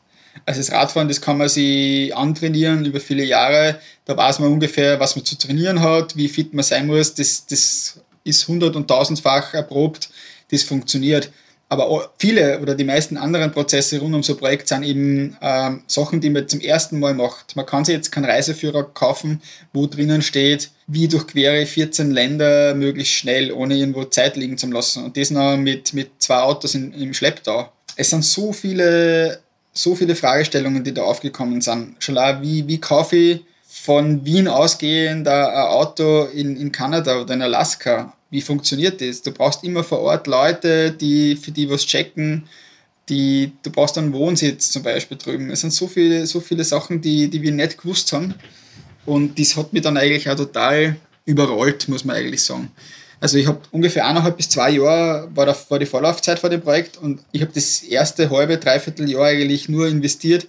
[0.47, 3.79] Also das Radfahren, das kann man sich antrainieren über viele Jahre.
[4.05, 7.15] Da weiß man ungefähr, was man zu trainieren hat, wie fit man sein muss.
[7.15, 10.11] Das, das ist hundert- und tausendfach erprobt.
[10.51, 11.31] Das funktioniert.
[11.69, 15.83] Aber viele oder die meisten anderen Prozesse rund um so ein Projekt sind eben ähm,
[15.87, 17.57] Sachen, die man zum ersten Mal macht.
[17.57, 19.41] Man kann sich jetzt keinen Reiseführer kaufen,
[19.73, 25.05] wo drinnen steht, wie durchquere 14 Länder möglichst schnell, ohne irgendwo Zeit liegen zu lassen.
[25.05, 27.73] Und das noch mit, mit zwei Autos in, im Schlepptau.
[27.97, 29.41] Es sind so viele
[29.75, 31.97] so viele Fragestellungen, die da aufgekommen sind.
[31.99, 37.35] Schon auch, wie, wie kaufe ich von Wien ausgehend ein Auto in, in Kanada oder
[37.35, 38.15] in Alaska?
[38.31, 39.21] Wie funktioniert das?
[39.21, 42.45] Du brauchst immer vor Ort Leute, die für die was checken.
[43.09, 45.51] Die, du brauchst einen Wohnsitz zum Beispiel drüben.
[45.51, 48.35] Es sind so viele, so viele Sachen, die, die wir nicht gewusst haben.
[49.05, 52.71] Und das hat mich dann eigentlich auch total überrollt, muss man eigentlich sagen.
[53.25, 56.61] Also ich habe ungefähr eineinhalb bis zwei Jahre war, der, war die Vorlaufzeit vor dem
[56.61, 60.47] Projekt und ich habe das erste halbe, dreiviertel Jahr eigentlich nur investiert,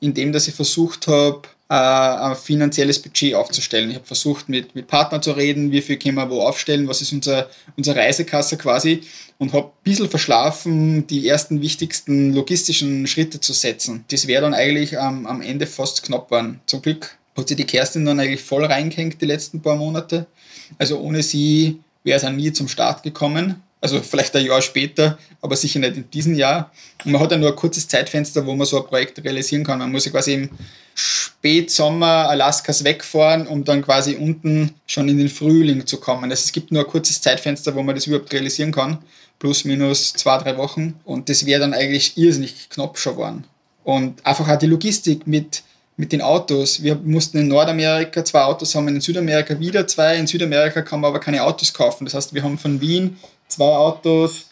[0.00, 3.90] indem dass ich versucht habe, äh, ein finanzielles Budget aufzustellen.
[3.90, 7.02] Ich habe versucht, mit, mit Partnern zu reden, wie viel können wir wo aufstellen, was
[7.02, 9.02] ist unser, unsere Reisekasse quasi
[9.36, 14.06] und habe ein bisschen verschlafen, die ersten wichtigsten logistischen Schritte zu setzen.
[14.08, 16.62] Das wäre dann eigentlich ähm, am Ende fast knapp geworden.
[16.64, 20.24] Zum Glück hat sich die Kerstin dann eigentlich voll reingehängt die letzten paar Monate.
[20.78, 23.62] Also ohne sie wäre es auch nie zum Start gekommen.
[23.80, 26.70] Also vielleicht ein Jahr später, aber sicher nicht in diesem Jahr.
[27.04, 29.78] Und man hat ja nur ein kurzes Zeitfenster, wo man so ein Projekt realisieren kann.
[29.78, 30.50] Man muss ja quasi im
[30.94, 36.30] Spätsommer Alaskas wegfahren, um dann quasi unten schon in den Frühling zu kommen.
[36.30, 38.98] Also es gibt nur ein kurzes Zeitfenster, wo man das überhaupt realisieren kann.
[39.38, 40.94] Plus, minus zwei, drei Wochen.
[41.04, 43.44] Und das wäre dann eigentlich irrsinnig knapp schon geworden.
[43.82, 45.62] Und einfach auch die Logistik mit
[45.96, 46.82] mit den Autos.
[46.82, 50.16] Wir mussten in Nordamerika zwei Autos haben, in Südamerika wieder zwei.
[50.16, 52.04] In Südamerika kann man aber keine Autos kaufen.
[52.04, 53.16] Das heißt, wir haben von Wien
[53.48, 54.46] zwei Autos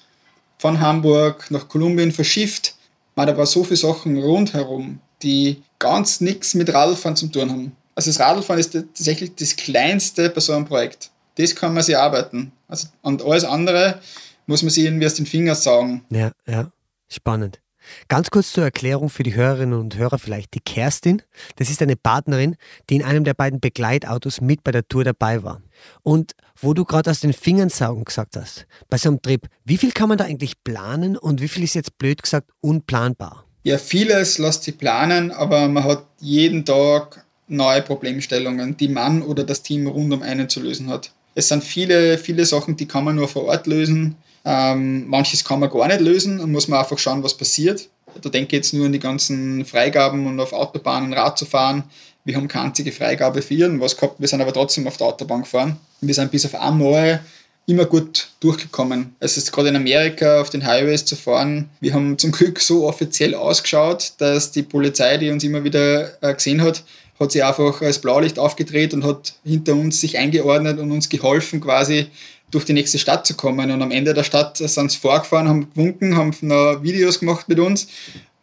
[0.59, 2.75] von Hamburg nach Kolumbien verschifft.
[3.17, 7.77] Man hat aber so viele Sachen rundherum, die ganz nichts mit Radlfahren zu tun haben.
[7.95, 11.11] Also das Radlfahren ist tatsächlich das kleinste bei so einem Projekt.
[11.37, 12.53] Das kann man sich arbeiten.
[12.69, 14.01] Also, und alles andere
[14.47, 16.05] muss man sich irgendwie aus den Fingern saugen.
[16.11, 16.71] Ja, ja.
[17.09, 17.61] Spannend.
[18.09, 20.55] Ganz kurz zur Erklärung für die Hörerinnen und Hörer vielleicht.
[20.55, 21.23] Die Kerstin,
[21.57, 22.57] das ist eine Partnerin,
[22.91, 25.63] die in einem der beiden Begleitautos mit bei der Tour dabei war.
[26.03, 29.79] Und wo du gerade aus den Fingern saugen gesagt hast, bei so einem Trip, wie
[29.79, 33.45] viel kann man da eigentlich planen und wie viel ist jetzt blöd gesagt unplanbar?
[33.65, 39.45] Ja, vieles lässt sich planen, aber man hat jeden Tag neue Problemstellungen, die man oder
[39.45, 41.13] das Team rund um einen zu lösen hat.
[41.35, 44.17] Es sind viele, viele Sachen, die kann man nur vor Ort lösen.
[44.45, 47.89] Ähm, manches kann man gar nicht lösen und muss man einfach schauen, was passiert.
[48.21, 51.85] Da denke ich jetzt nur an die ganzen Freigaben und auf Autobahnen Rad zu fahren.
[52.25, 55.43] Wir haben keine einzige Freigabe für irgendwas gehabt, wir sind aber trotzdem auf der Autobahn
[55.43, 55.77] gefahren.
[56.01, 57.21] Wir sind bis auf einmal
[57.67, 59.15] immer gut durchgekommen.
[59.21, 61.69] Es ist gerade in Amerika auf den Highways zu fahren.
[61.81, 66.35] Wir haben zum Glück so offiziell ausgeschaut, dass die Polizei, die uns immer wieder äh,
[66.35, 66.83] gesehen hat,
[67.19, 71.61] hat sich einfach als Blaulicht aufgedreht und hat hinter uns sich eingeordnet und uns geholfen,
[71.61, 72.07] quasi
[72.53, 73.71] durch die nächste Stadt zu kommen.
[73.71, 77.59] Und am Ende der Stadt sind sie vorgefahren, haben gewunken, haben noch Videos gemacht mit
[77.59, 77.89] uns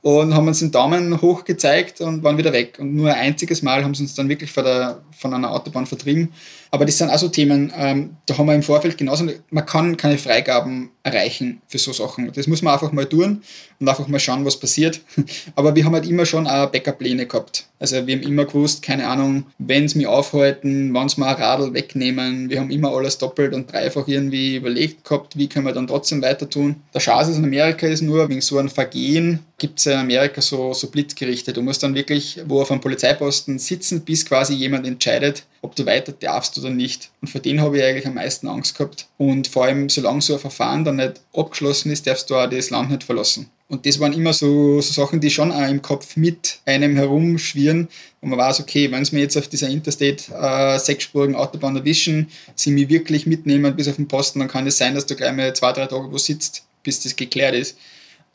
[0.01, 2.77] und haben uns den Daumen hoch gezeigt und waren wieder weg.
[2.79, 5.85] Und nur ein einziges Mal haben sie uns dann wirklich von, der, von einer Autobahn
[5.85, 6.33] vertrieben.
[6.71, 10.17] Aber das sind also Themen, ähm, da haben wir im Vorfeld genauso, man kann keine
[10.19, 12.31] Freigaben erreichen für so Sachen.
[12.31, 13.41] Das muss man einfach mal tun
[13.79, 15.01] und einfach mal schauen, was passiert.
[15.55, 17.65] Aber wir haben halt immer schon auch Backup-Pläne gehabt.
[17.79, 21.35] Also wir haben immer gewusst, keine Ahnung, wenn sie mich aufhalten, wann sie mir ein
[21.35, 22.49] Radl wegnehmen.
[22.49, 26.21] Wir haben immer alles doppelt und dreifach irgendwie überlegt gehabt, wie können wir dann trotzdem
[26.21, 26.75] weiter tun.
[26.93, 30.73] Der Chance in Amerika ist nur, wegen so einem Vergehen gibt es in Amerika so,
[30.73, 31.53] so Blitzgerichte.
[31.53, 35.85] Du musst dann wirklich, wo auf einem Polizeiposten sitzen, bis quasi jemand entscheidet, ob du
[35.85, 37.09] weiter darfst oder nicht.
[37.21, 39.07] Und vor denen habe ich eigentlich am meisten Angst gehabt.
[39.17, 42.69] Und vor allem, solange so ein Verfahren dann nicht abgeschlossen ist, darfst du auch das
[42.69, 43.49] Land nicht verlassen.
[43.69, 47.87] Und das waren immer so, so Sachen, die schon auch im Kopf mit einem herumschwirren,
[48.19, 52.29] wo man weiß, okay, wenn sie mir jetzt auf dieser Interstate äh, sechsspurigen Autobahn erwischen,
[52.55, 55.33] sie mich wirklich mitnehmen bis auf den Posten, dann kann es sein, dass du gleich
[55.33, 57.77] mal zwei, drei Tage wo sitzt, bis das geklärt ist.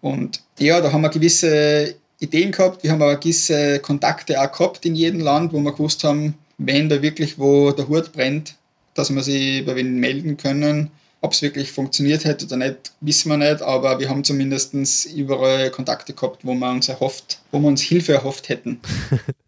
[0.00, 4.86] Und ja, da haben wir gewisse Ideen gehabt, wir haben aber gewisse Kontakte auch gehabt
[4.86, 8.56] in jedem Land, wo wir gewusst haben, wenn da wirklich wo der Hut brennt,
[8.94, 10.90] dass wir sie bei wen melden können.
[11.20, 15.70] Ob es wirklich funktioniert hätte oder nicht, wissen wir nicht, aber wir haben zumindest überall
[15.70, 18.80] Kontakte gehabt, wo wir uns erhofft, wo wir uns Hilfe erhofft hätten.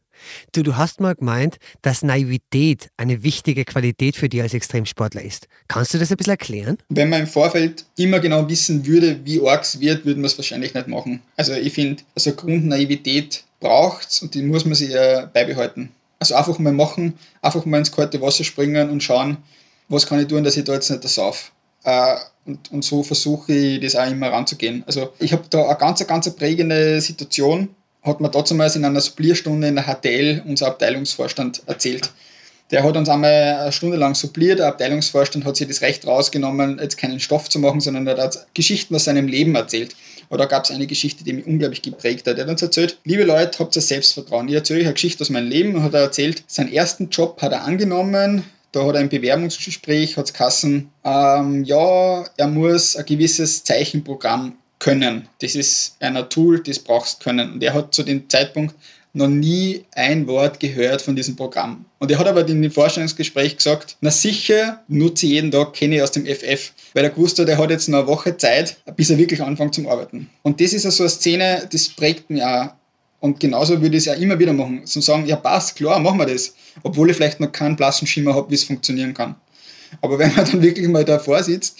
[0.53, 5.49] Du, du hast mal gemeint, dass Naivität eine wichtige Qualität für dich als Extremsportler ist.
[5.69, 6.79] Kannst du das ein bisschen erklären?
[6.89, 10.39] Wenn man im Vorfeld immer genau wissen würde, wie arg es wird, würde man es
[10.39, 11.23] wahrscheinlich nicht machen.
[11.37, 15.91] Also ich finde, also Grundnaivität braucht es und die muss man sich äh, beibehalten.
[16.19, 19.37] Also einfach mal machen, einfach mal ins kalte Wasser springen und schauen,
[19.89, 21.53] was kann ich tun, dass ich da jetzt nicht sauf.
[21.85, 24.83] Äh, und, und so versuche ich das auch immer ranzugehen.
[24.87, 27.69] Also ich habe da eine ganz, ganz prägende Situation
[28.07, 32.11] hat man damals in einer Supplierstunde in der HTL unser Abteilungsvorstand erzählt.
[32.71, 34.59] Der hat uns einmal eine Stunde lang suppliert.
[34.59, 38.47] Der Abteilungsvorstand hat sich das Recht rausgenommen, jetzt keinen Stoff zu machen, sondern er hat
[38.55, 39.95] Geschichten aus seinem Leben erzählt.
[40.29, 42.37] Und da gab es eine Geschichte, die mich unglaublich geprägt hat.
[42.37, 44.49] Er hat uns erzählt, liebe Leute, habt ihr Selbstvertrauen.
[44.49, 47.41] Ich erzähle euch eine Geschichte aus meinem Leben und hat er erzählt, seinen ersten Job
[47.41, 48.45] hat er angenommen.
[48.73, 54.59] Da hat er ein Bewerbungsgespräch, hat es Kassen, ähm, ja, er muss ein gewisses Zeichenprogramm
[54.79, 55.29] können.
[55.41, 57.55] Das ist ein Tool, das brauchst können.
[57.55, 58.75] Und er hat zu dem Zeitpunkt
[59.17, 61.87] noch nie ein Wort gehört von diesem Programm.
[61.99, 65.97] Und er hat aber in dem Vorstellungsgespräch gesagt, na sicher nutze ich jeden Tag, kenne
[65.97, 68.77] ich aus dem FF, weil er gewusst hat, er hat jetzt noch eine Woche Zeit,
[68.95, 70.29] bis er wirklich anfängt zum Arbeiten.
[70.43, 72.69] Und das ist so eine Szene, das prägt mich auch.
[73.21, 74.83] Und genauso würde ich es auch immer wieder machen.
[74.85, 76.55] So sagen, ja passt, klar, machen wir das.
[76.83, 79.35] Obwohl ich vielleicht noch keinen blassen Schimmer habe, wie es funktionieren kann.
[80.03, 81.79] Aber wenn man dann wirklich mal davor sitzt,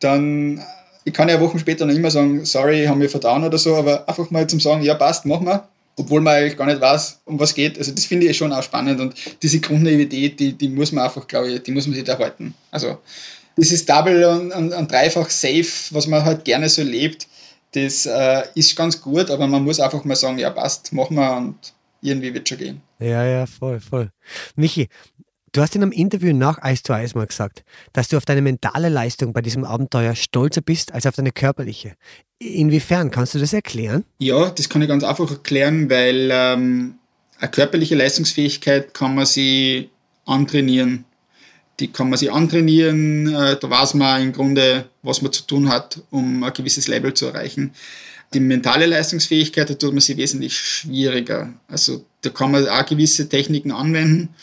[0.00, 0.62] dann
[1.04, 4.08] ich kann ja Wochen später noch immer sagen, sorry, haben wir vertan oder so, aber
[4.08, 7.38] einfach mal zum sagen, ja passt, machen wir, obwohl man eigentlich gar nicht weiß, um
[7.38, 7.76] was geht.
[7.78, 11.26] Also das finde ich schon auch spannend und diese Grundnaivität, die, die muss man einfach,
[11.26, 12.54] glaube ich, die muss man sich erhalten.
[12.70, 12.98] Also
[13.56, 17.26] dieses Double und, und, und Dreifach Safe, was man halt gerne so lebt,
[17.72, 21.36] das äh, ist ganz gut, aber man muss einfach mal sagen, ja passt, machen wir
[21.36, 21.56] und
[22.00, 22.82] irgendwie wird schon gehen.
[23.00, 24.10] Ja, ja, voll, voll.
[24.56, 24.88] Michi,
[25.52, 28.42] Du hast in einem Interview nach Eis zu Eis mal gesagt, dass du auf deine
[28.42, 31.94] mentale Leistung bei diesem Abenteuer stolzer bist als auf deine körperliche.
[32.38, 34.04] Inwiefern kannst du das erklären?
[34.18, 36.96] Ja, das kann ich ganz einfach erklären, weil ähm,
[37.38, 39.90] eine körperliche Leistungsfähigkeit kann man sie
[40.26, 41.04] antrainieren.
[41.80, 45.68] Die kann man sich antrainieren, äh, da weiß man im Grunde, was man zu tun
[45.68, 47.72] hat, um ein gewisses Level zu erreichen.
[48.34, 51.54] Die mentale Leistungsfähigkeit, da tut man sie wesentlich schwieriger.
[51.68, 54.34] Also da kann man auch gewisse Techniken anwenden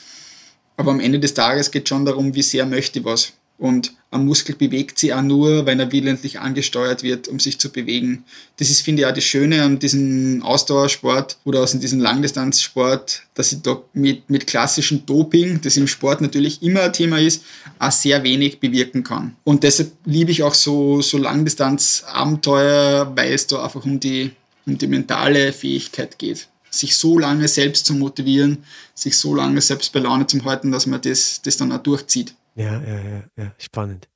[0.78, 3.34] aber am Ende des Tages geht es schon darum, wie sehr möchte ich was.
[3.58, 7.72] Und ein Muskel bewegt sich auch nur, wenn er willentlich angesteuert wird, um sich zu
[7.72, 8.26] bewegen.
[8.58, 13.54] Das ist, finde ich, auch das Schöne an diesem Ausdauersport oder aus diesem Langdistanzsport, dass
[13.54, 17.44] ich da mit, mit klassischem Doping, das im Sport natürlich immer ein Thema ist,
[17.80, 19.38] auch sehr wenig bewirken kann.
[19.46, 24.32] Und deshalb liebe ich auch so, so Langdistanzabenteuer, weil es da einfach um die,
[24.66, 29.92] um die mentale Fähigkeit geht sich so lange selbst zu motivieren, sich so lange selbst
[29.94, 32.36] bei Laune zu halten, dass man das, das dann auch durchzieht.
[32.56, 34.08] Ja, ja, ja, ja, spannend.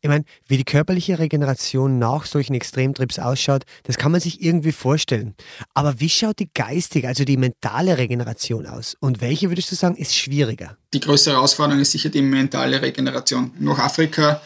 [0.00, 4.72] Ich meine, wie die körperliche Regeneration nach solchen Extremtrips ausschaut, das kann man sich irgendwie
[4.72, 5.34] vorstellen.
[5.74, 8.96] Aber wie schaut die geistige, also die mentale Regeneration aus?
[9.00, 10.76] Und welche würdest du sagen, ist schwieriger?
[10.94, 13.52] Die größte Herausforderung ist sicher die mentale Regeneration.
[13.58, 14.40] Nach Afrika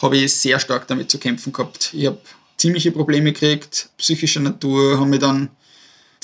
[0.00, 1.92] habe ich sehr stark damit zu kämpfen gehabt.
[1.92, 2.18] Ich habe
[2.56, 5.50] ziemliche Probleme gekriegt, psychischer Natur, habe mich dann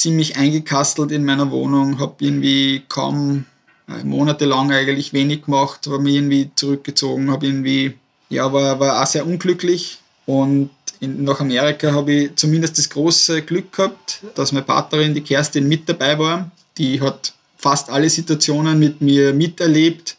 [0.01, 3.45] ziemlich eingekastelt in meiner Wohnung, habe irgendwie kaum
[3.89, 7.95] äh, monatelang eigentlich wenig gemacht, habe mich irgendwie zurückgezogen, habe irgendwie,
[8.29, 13.43] ja, war, war auch sehr unglücklich und in, nach Amerika habe ich zumindest das große
[13.43, 16.51] Glück gehabt, dass meine Partnerin, die Kerstin, mit dabei war.
[16.77, 20.17] Die hat fast alle Situationen mit mir miterlebt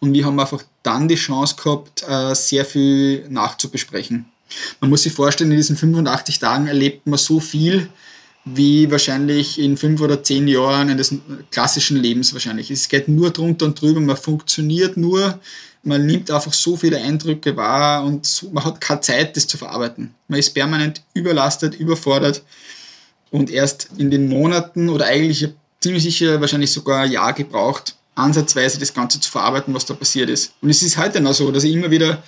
[0.00, 4.26] und wir haben einfach dann die Chance gehabt, äh, sehr viel nachzubesprechen.
[4.80, 7.88] Man muss sich vorstellen, in diesen 85 Tagen erlebt man so viel,
[8.48, 11.12] wie wahrscheinlich in fünf oder zehn Jahren eines
[11.50, 12.70] klassischen Lebens wahrscheinlich.
[12.70, 15.40] Es geht nur drunter und drüber, man funktioniert nur,
[15.82, 20.14] man nimmt einfach so viele Eindrücke wahr und man hat keine Zeit, das zu verarbeiten.
[20.28, 22.42] Man ist permanent überlastet, überfordert
[23.32, 25.48] und erst in den Monaten oder eigentlich
[25.80, 30.30] ziemlich sicher wahrscheinlich sogar ein Jahr gebraucht, ansatzweise das Ganze zu verarbeiten, was da passiert
[30.30, 30.54] ist.
[30.62, 32.22] Und es ist heute noch so, dass ich immer wieder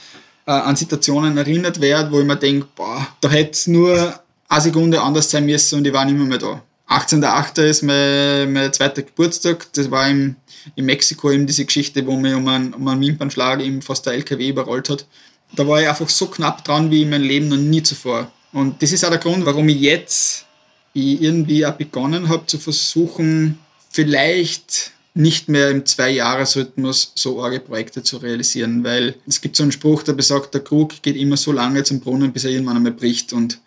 [0.47, 4.61] äh, an Situationen erinnert werde, wo ich mir denke, boah, da hätte es nur eine
[4.61, 6.63] Sekunde anders sein müssen und ich war nicht mehr, mehr da.
[6.89, 7.63] 18.08.
[7.65, 9.67] ist mein, mein zweiter Geburtstag.
[9.75, 10.37] Das war im,
[10.75, 14.15] in Mexiko eben diese Geschichte, wo mir um einen, um einen Wimpernschlag eben fast der
[14.15, 15.07] LKW überrollt hat.
[15.55, 18.31] Da war ich einfach so knapp dran wie in meinem Leben noch nie zuvor.
[18.53, 20.47] Und das ist auch der Grund, warum ich jetzt
[20.95, 23.59] ich irgendwie auch begonnen habe zu versuchen,
[23.91, 29.73] vielleicht nicht mehr im Zwei-Jahres-Rhythmus so arge Projekte zu realisieren, weil es gibt so einen
[29.73, 32.93] Spruch, der besagt, der Krug geht immer so lange zum Brunnen, bis er irgendwann einmal
[32.93, 33.33] bricht.
[33.33, 33.59] Und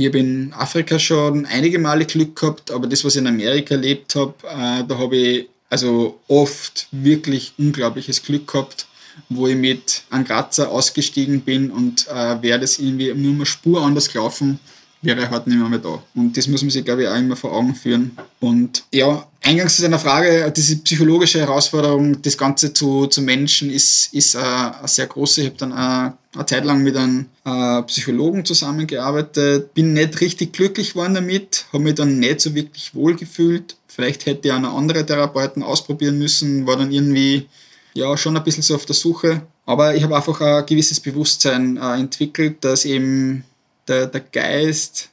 [0.00, 3.74] ich habe in Afrika schon einige Male Glück gehabt, aber das, was ich in Amerika
[3.74, 8.86] erlebt habe, äh, da habe ich also oft wirklich unglaubliches Glück gehabt,
[9.28, 14.12] wo ich mit Grazer ausgestiegen bin und äh, wäre das irgendwie nur eine Spur anders
[14.12, 14.58] gelaufen,
[15.02, 16.02] wäre er halt nicht mehr, mehr da.
[16.14, 18.16] Und das muss man sich, glaube ich, auch immer vor Augen führen.
[18.40, 24.12] Und ja, eingangs zu deiner Frage, diese psychologische Herausforderung, das Ganze zu, zu Menschen ist,
[24.12, 25.42] ist äh, eine sehr große.
[25.42, 30.52] Ich habe dann äh, eine Zeit lang mit einem äh, Psychologen zusammengearbeitet, bin nicht richtig
[30.52, 33.76] glücklich geworden damit, habe mich dann nicht so wirklich wohl gefühlt.
[33.88, 37.48] Vielleicht hätte ich auch noch andere Therapeuten ausprobieren müssen, war dann irgendwie
[37.94, 39.42] ja schon ein bisschen so auf der Suche.
[39.66, 43.44] Aber ich habe einfach ein gewisses Bewusstsein entwickelt, dass eben
[43.90, 45.10] der, der Geist,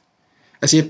[0.60, 0.86] also ich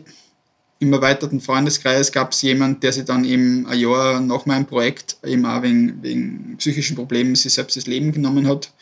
[0.80, 5.16] im erweiterten Freundeskreis gab es jemanden, der sich dann eben ein Jahr nach meinem Projekt
[5.24, 8.72] eben auch wegen, wegen psychischen Problemen sich selbst das Leben genommen hat.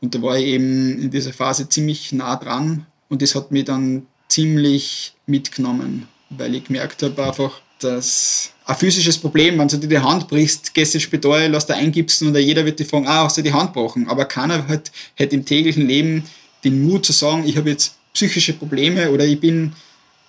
[0.00, 3.64] Und da war ich eben in dieser Phase ziemlich nah dran und das hat mich
[3.64, 9.88] dann ziemlich mitgenommen, weil ich gemerkt habe einfach, dass ein physisches Problem, wenn du dir
[9.88, 13.24] die Hand brichst, gehst ins Spital, lass da eingipsen und jeder wird dich fragen, ah,
[13.24, 14.08] hast du die Hand gebrochen?
[14.08, 16.24] Aber keiner hat, hat im täglichen Leben
[16.64, 19.72] den Mut zu sagen, ich habe jetzt psychische Probleme oder ich bin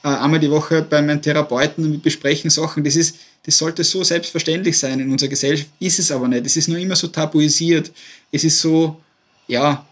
[0.03, 2.83] äh, einmal die Woche bei meinem Therapeuten und wir besprechen Sachen.
[2.83, 6.45] Das, ist, das sollte so selbstverständlich sein in unserer Gesellschaft, ist es aber nicht.
[6.45, 7.91] Es ist nur immer so tabuisiert.
[8.31, 9.01] Es ist so,
[9.47, 9.85] ja,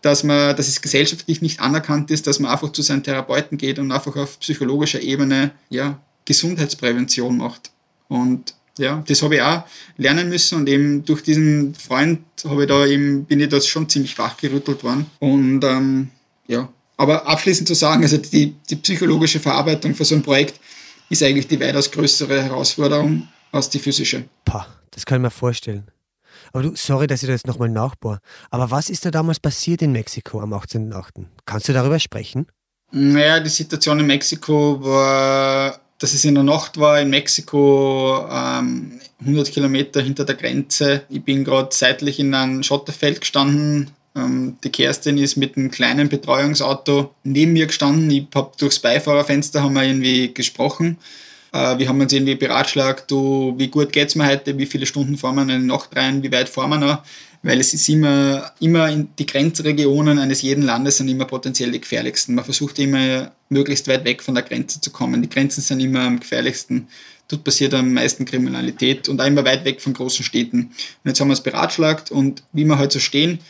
[0.00, 3.78] dass, man, dass es gesellschaftlich nicht anerkannt ist, dass man einfach zu seinen Therapeuten geht
[3.78, 7.70] und einfach auf psychologischer Ebene ja, Gesundheitsprävention macht.
[8.08, 9.64] Und ja, das habe ich auch
[9.98, 13.88] lernen müssen und eben durch diesen Freund habe ich da eben, bin ich da schon
[13.88, 15.06] ziemlich wachgerüttelt worden.
[15.20, 16.10] Und ähm,
[16.46, 20.60] ja, aber abschließend zu sagen, also die, die psychologische Verarbeitung für so ein Projekt
[21.10, 24.24] ist eigentlich die weitaus größere Herausforderung als die physische.
[24.44, 25.88] Pah, das kann ich mir vorstellen.
[26.52, 28.20] Aber du, sorry, dass ich da jetzt nochmal nachbohre.
[28.50, 31.26] Aber was ist da damals passiert in Mexiko am 18.8.?
[31.46, 32.46] Kannst du darüber sprechen?
[32.92, 39.00] Naja, die Situation in Mexiko war, dass es in der Nacht war in Mexiko, ähm,
[39.20, 41.02] 100 Kilometer hinter der Grenze.
[41.08, 47.12] Ich bin gerade seitlich in einem Schotterfeld gestanden, die Kerstin ist mit einem kleinen Betreuungsauto
[47.24, 48.10] neben mir gestanden.
[48.10, 50.98] Ich habe durchs Beifahrerfenster haben wir irgendwie gesprochen.
[51.52, 54.86] Äh, wir haben uns irgendwie beratschlagt, du, wie gut geht es mir heute, wie viele
[54.86, 57.02] Stunden fahren wir in die Nacht rein, wie weit fahren wir noch.
[57.42, 62.34] Weil es ist immer, immer die Grenzregionen eines jeden Landes sind immer potenziell die gefährlichsten.
[62.34, 65.20] Man versucht immer möglichst weit weg von der Grenze zu kommen.
[65.20, 66.88] Die Grenzen sind immer am gefährlichsten.
[67.28, 70.58] Dort passiert am meisten Kriminalität und auch immer weit weg von großen Städten.
[70.58, 70.74] Und
[71.04, 73.40] jetzt haben wir es beratschlagt und wie wir halt so stehen,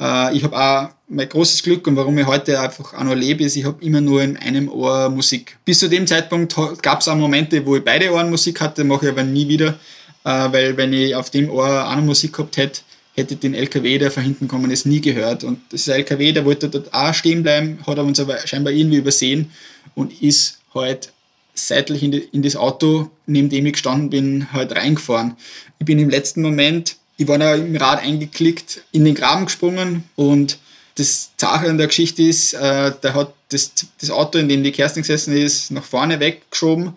[0.00, 3.44] äh, ich habe auch mein großes Glück und warum ich heute einfach auch noch lebe,
[3.44, 5.56] ist, ich habe immer nur in einem Ohr Musik.
[5.64, 9.06] Bis zu dem Zeitpunkt gab es auch Momente, wo ich beide Ohren Musik hatte, mache
[9.06, 9.78] ich aber nie wieder,
[10.24, 12.80] äh, weil wenn ich auf dem Ohr auch noch Musik gehabt hätte,
[13.14, 15.44] hätte den LKW, der von hinten kommen ist, nie gehört.
[15.44, 18.96] Und das LKW, der wollte dort auch stehen bleiben, hat er uns aber scheinbar irgendwie
[18.96, 19.52] übersehen
[19.94, 21.12] und ist halt
[21.54, 25.36] seitlich in, in das Auto, neben dem ich gestanden bin, halt reingefahren.
[25.78, 30.04] Ich bin im letzten Moment ich war da im Rad eingeklickt, in den Graben gesprungen
[30.16, 30.58] und
[30.96, 34.72] das Sache an der Geschichte ist, äh, der hat das, das Auto, in dem die
[34.72, 36.92] Kerstin gesessen ist, nach vorne weggeschoben.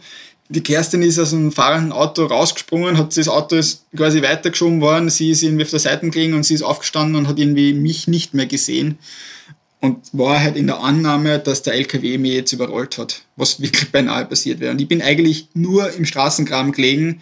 [0.50, 5.10] Die Kerstin ist aus einem fahrenden Auto rausgesprungen, hat das Auto ist quasi weitergeschoben worden,
[5.10, 8.08] sie ist irgendwie auf der Seite gelegen und sie ist aufgestanden und hat irgendwie mich
[8.08, 8.98] nicht mehr gesehen
[9.82, 13.92] und war halt in der Annahme, dass der LKW mich jetzt überrollt hat, was wirklich
[13.92, 14.72] beinahe passiert wäre.
[14.72, 17.22] Und ich bin eigentlich nur im Straßengraben gelegen,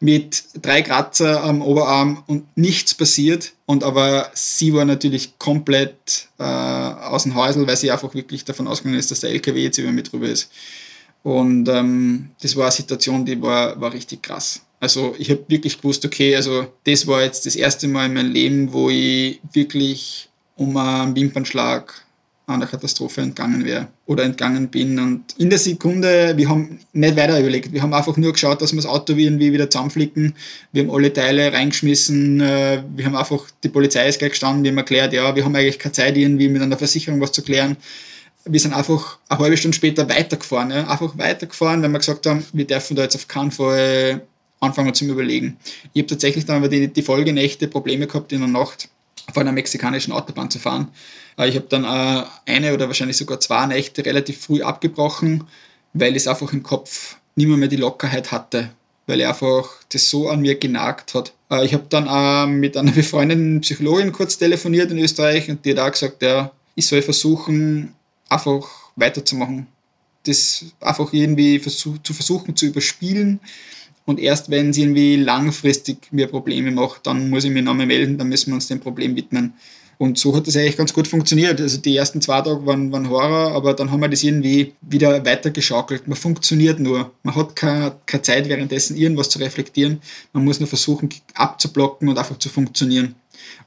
[0.00, 3.52] mit drei Kratzer am Oberarm und nichts passiert.
[3.64, 8.66] Und aber sie war natürlich komplett äh, aus dem Häusl, weil sie einfach wirklich davon
[8.66, 10.50] ausgegangen ist, dass der LKW jetzt über mich drüber ist.
[11.22, 14.60] Und ähm, das war eine Situation, die war, war richtig krass.
[14.78, 18.32] Also ich habe wirklich gewusst, okay, also das war jetzt das erste Mal in meinem
[18.32, 22.05] Leben, wo ich wirklich um einen Wimpernschlag
[22.48, 24.98] an der Katastrophe entgangen wäre oder entgangen bin.
[25.00, 28.72] Und in der Sekunde, wir haben nicht weiter überlegt, wir haben einfach nur geschaut, dass
[28.72, 30.34] wir das Auto irgendwie wieder zusammenflicken.
[30.72, 34.70] Wir haben alle Teile reingeschmissen, äh, wir haben einfach, die Polizei ist gleich gestanden, wir
[34.70, 37.76] haben erklärt, ja, wir haben eigentlich keine Zeit, irgendwie mit einer Versicherung was zu klären.
[38.44, 42.44] Wir sind einfach eine halbe Stunde später weitergefahren, ja, einfach weitergefahren, weil wir gesagt haben,
[42.52, 44.22] wir dürfen da jetzt auf keinen Fall
[44.60, 45.56] anfangen zu Überlegen.
[45.92, 48.88] Ich habe tatsächlich dann aber die, die Folgenächte Probleme gehabt in der Nacht
[49.26, 50.88] auf einer mexikanischen Autobahn zu fahren.
[51.38, 55.44] Äh, ich habe dann äh, eine oder wahrscheinlich sogar zwei Nächte relativ früh abgebrochen,
[55.92, 58.70] weil ich einfach im Kopf nicht mehr, mehr die Lockerheit hatte,
[59.06, 61.32] weil er einfach das so an mir genagt hat.
[61.50, 65.78] Äh, ich habe dann mit einer befreundeten Psychologin kurz telefoniert in Österreich und die hat
[65.78, 67.94] auch gesagt, ja, ich soll versuchen,
[68.28, 68.66] einfach
[68.96, 69.66] weiterzumachen.
[70.24, 73.40] Das einfach irgendwie zu versuchen zu überspielen.
[74.06, 78.16] Und erst wenn sie irgendwie langfristig mir Probleme macht, dann muss ich mich nochmal melden,
[78.16, 79.54] dann müssen wir uns dem Problem widmen.
[79.98, 81.60] Und so hat das eigentlich ganz gut funktioniert.
[81.60, 85.24] Also die ersten zwei Tage waren, waren Horror, aber dann haben wir das irgendwie wieder
[85.24, 86.06] weitergeschaukelt.
[86.06, 87.12] Man funktioniert nur.
[87.22, 90.00] Man hat keine, keine Zeit währenddessen irgendwas zu reflektieren.
[90.32, 93.14] Man muss nur versuchen abzublocken und einfach zu funktionieren.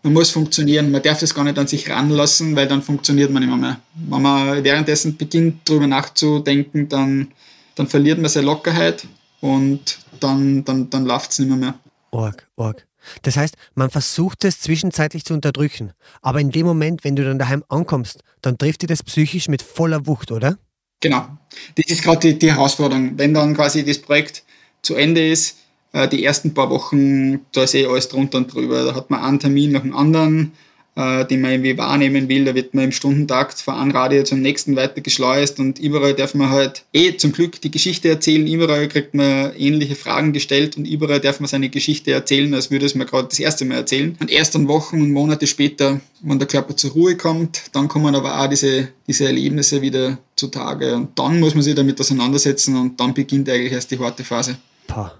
[0.03, 0.91] Man muss funktionieren.
[0.91, 3.79] Man darf das gar nicht an sich ranlassen, weil dann funktioniert man immer mehr.
[3.95, 7.29] Wenn man währenddessen beginnt, darüber nachzudenken, dann,
[7.73, 9.07] dann verliert man seine Lockerheit
[9.41, 11.79] und dann, dann, dann läuft es nicht mehr, mehr.
[12.11, 12.85] Org, org.
[13.21, 15.93] Das heißt, man versucht es zwischenzeitlich zu unterdrücken.
[16.21, 19.61] Aber in dem Moment, wenn du dann daheim ankommst, dann trifft dir das psychisch mit
[19.61, 20.57] voller Wucht, oder?
[20.99, 21.25] Genau.
[21.75, 23.17] Das ist gerade die, die Herausforderung.
[23.17, 24.43] Wenn dann quasi das Projekt
[24.81, 25.57] zu Ende ist,
[25.93, 28.83] äh, die ersten paar Wochen, da ist eh alles drunter und drüber.
[28.83, 30.53] Da hat man einen Termin nach dem anderen
[30.99, 32.43] äh, den man irgendwie wahrnehmen will.
[32.43, 36.33] Da wird man im Stundentakt von einem Radio zum nächsten weiter geschleust und überall darf
[36.33, 38.45] man halt eh zum Glück die Geschichte erzählen.
[38.45, 42.85] Überall kriegt man ähnliche Fragen gestellt und überall darf man seine Geschichte erzählen, als würde
[42.85, 44.17] es mir gerade das erste Mal erzählen.
[44.19, 48.13] Und erst dann Wochen und Monate später, wenn der Körper zur Ruhe kommt, dann kommen
[48.13, 52.99] aber auch diese, diese Erlebnisse wieder zutage und dann muss man sich damit auseinandersetzen und
[52.99, 54.57] dann beginnt eigentlich erst die harte Phase.
[54.87, 55.18] Pah.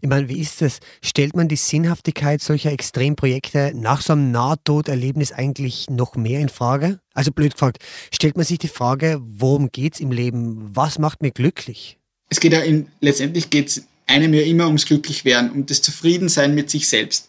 [0.00, 0.80] Ich meine, wie ist das?
[1.02, 7.00] Stellt man die Sinnhaftigkeit solcher Extremprojekte nach so einem Nahtoderlebnis eigentlich noch mehr in Frage?
[7.14, 7.78] Also blöd gefragt,
[8.12, 10.70] stellt man sich die Frage, worum geht es im Leben?
[10.74, 11.98] Was macht mir glücklich?
[12.28, 16.54] Es geht ja in, letztendlich geht es einem ja immer ums Glücklichwerden, um das Zufriedensein
[16.54, 17.28] mit sich selbst.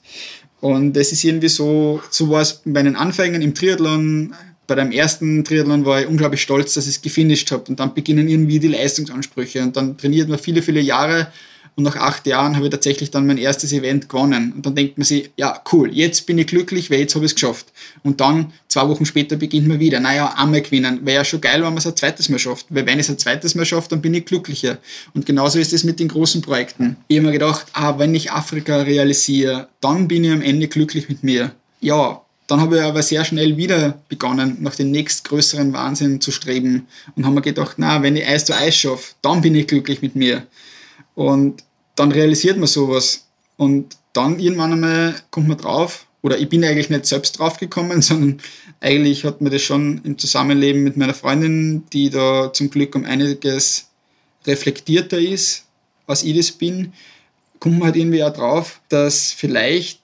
[0.60, 4.34] Und das ist irgendwie so, so war es bei meinen Anfängen im Triathlon.
[4.66, 7.66] Bei dem ersten Triathlon war ich unglaublich stolz, dass ich es gefinisht habe.
[7.68, 9.62] Und dann beginnen irgendwie die Leistungsansprüche.
[9.62, 11.28] Und dann trainiert man viele, viele Jahre
[11.76, 14.54] und nach acht Jahren habe ich tatsächlich dann mein erstes Event gewonnen.
[14.54, 17.32] Und dann denkt man sich, ja, cool, jetzt bin ich glücklich, weil jetzt habe ich
[17.32, 17.68] es geschafft.
[18.04, 20.00] Und dann, zwei Wochen später, beginnt man wieder.
[20.00, 21.00] Naja, einmal gewinnen.
[21.04, 22.68] Wäre ja schon geil, wenn man es ein zweites Mal schafft.
[22.70, 24.78] Weil wenn ich es ein zweites Mal schaffe, dann bin ich glücklicher.
[25.14, 26.98] Und genauso ist es mit den großen Projekten.
[27.08, 31.10] Ich habe mir gedacht, ah, wenn ich Afrika realisiere, dann bin ich am Ende glücklich
[31.10, 31.52] mit mir.
[31.82, 36.88] Ja, dann habe ich aber sehr schnell wieder begonnen, nach dem nächstgrößeren Wahnsinn zu streben
[37.16, 40.02] und habe mir gedacht, na, wenn ich Eis zu Eis schaffe, dann bin ich glücklich
[40.02, 40.44] mit mir.
[41.16, 41.64] Und
[41.96, 43.26] dann realisiert man sowas.
[43.58, 48.02] Und dann irgendwann einmal kommt man drauf, oder ich bin eigentlich nicht selbst drauf gekommen,
[48.02, 48.40] sondern
[48.80, 53.06] eigentlich hat mir das schon im Zusammenleben mit meiner Freundin, die da zum Glück um
[53.06, 53.88] einiges
[54.46, 55.66] reflektierter ist,
[56.08, 56.94] als ich das bin,
[57.60, 60.02] kommt man halt irgendwie auch drauf, dass vielleicht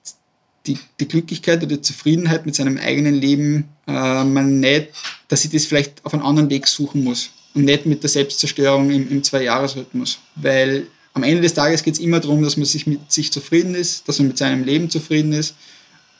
[0.65, 4.89] die, die Glücklichkeit oder die Zufriedenheit mit seinem eigenen Leben äh, man nicht,
[5.27, 8.89] dass ich das vielleicht auf einen anderen Weg suchen muss und nicht mit der Selbstzerstörung
[8.91, 10.19] im, im Zwei-Jahres-Rhythmus.
[10.35, 13.75] Weil am Ende des Tages geht es immer darum, dass man sich mit sich zufrieden
[13.75, 15.55] ist, dass man mit seinem Leben zufrieden ist.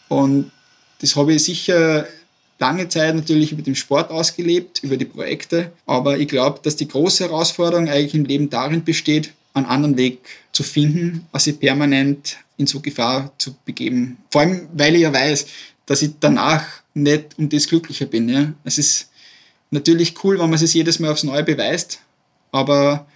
[0.07, 0.51] Und
[1.01, 2.07] das habe ich sicher
[2.59, 5.71] lange Zeit natürlich über den Sport ausgelebt, über die Projekte.
[5.85, 10.19] Aber ich glaube, dass die große Herausforderung eigentlich im Leben darin besteht, einen anderen Weg
[10.51, 14.17] zu finden, als sich permanent in so Gefahr zu begeben.
[14.29, 15.47] Vor allem, weil ich ja weiß,
[15.85, 18.29] dass ich danach nicht um das glücklicher bin.
[18.29, 18.53] Ja.
[18.63, 19.09] Es ist
[19.71, 21.99] natürlich cool, wenn man es jedes Mal aufs Neue beweist,
[22.51, 23.07] aber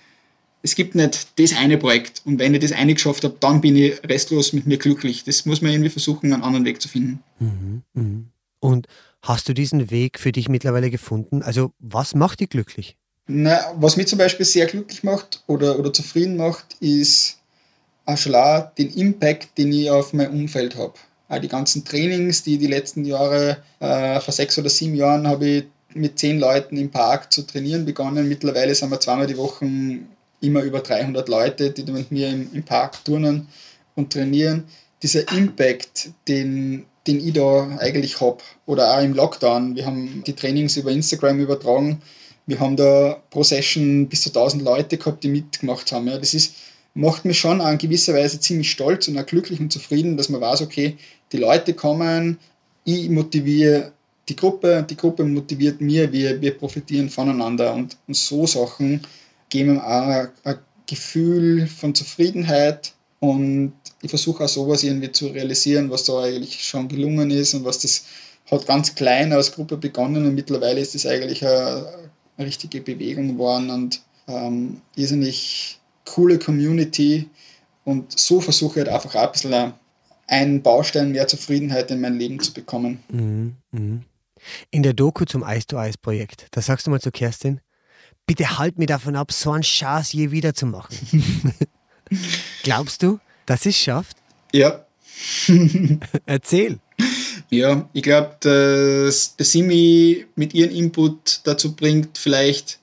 [0.64, 3.76] es gibt nicht das eine Projekt und wenn ich das eine geschafft habe, dann bin
[3.76, 5.26] ich restlos mit mir glücklich.
[5.26, 7.22] Das muss man irgendwie versuchen, einen anderen Weg zu finden.
[7.40, 8.22] Mhm, mh.
[8.62, 8.88] Und
[9.22, 11.44] hast du diesen Weg für dich mittlerweile gefunden?
[11.44, 12.98] Also was macht dich glücklich?
[13.28, 17.40] Na, was mich zum Beispiel sehr glücklich macht oder, oder zufrieden macht, ist
[18.06, 20.94] auch schon auch den Impact, den ich auf mein Umfeld habe.
[21.28, 25.46] Auch die ganzen Trainings, die die letzten Jahre, äh, vor sechs oder sieben Jahren habe
[25.46, 28.28] ich mit zehn Leuten im Park zu trainieren begonnen.
[28.28, 29.66] Mittlerweile sind wir zweimal die Woche
[30.44, 33.48] immer über 300 Leute, die mit mir im, im Park turnen
[33.96, 34.66] und trainieren.
[35.02, 40.34] Dieser Impact, den, den ich da eigentlich habe, oder auch im Lockdown, wir haben die
[40.34, 42.02] Trainings über Instagram übertragen,
[42.46, 46.08] wir haben da pro Session bis zu 1000 Leute gehabt, die mitgemacht haben.
[46.08, 46.56] Ja, das ist,
[46.94, 50.42] macht mich schon in gewisser Weise ziemlich stolz und auch glücklich und zufrieden, dass man
[50.42, 50.98] weiß, okay,
[51.32, 52.38] die Leute kommen,
[52.84, 53.94] ich motiviere
[54.30, 59.02] die Gruppe, die Gruppe motiviert mir, wir, wir profitieren voneinander und, und so Sachen
[59.54, 66.06] geben auch ein Gefühl von Zufriedenheit und ich versuche auch sowas irgendwie zu realisieren, was
[66.06, 68.06] da eigentlich schon gelungen ist und was das
[68.50, 73.28] hat ganz klein als Gruppe begonnen und mittlerweile ist das eigentlich eine, eine richtige Bewegung
[73.30, 77.30] geworden und ähm, irrsinnig coole Community
[77.86, 79.74] und so versuche ich halt einfach ein bisschen
[80.26, 83.04] einen Baustein mehr Zufriedenheit in mein Leben zu bekommen.
[83.10, 84.02] Mhm, mh.
[84.72, 87.62] In der Doku zum Eis to Eis Projekt, da sagst du mal zu Kerstin,
[88.26, 90.96] bitte halt mir davon ab, so einen Schatz je wieder zu machen.
[92.64, 94.18] Glaubst du, dass es schafft?
[94.54, 94.86] Ja.
[96.26, 96.80] Erzähl.
[97.50, 102.80] Ja, ich glaube, dass Simi mit ihrem Input dazu bringt, vielleicht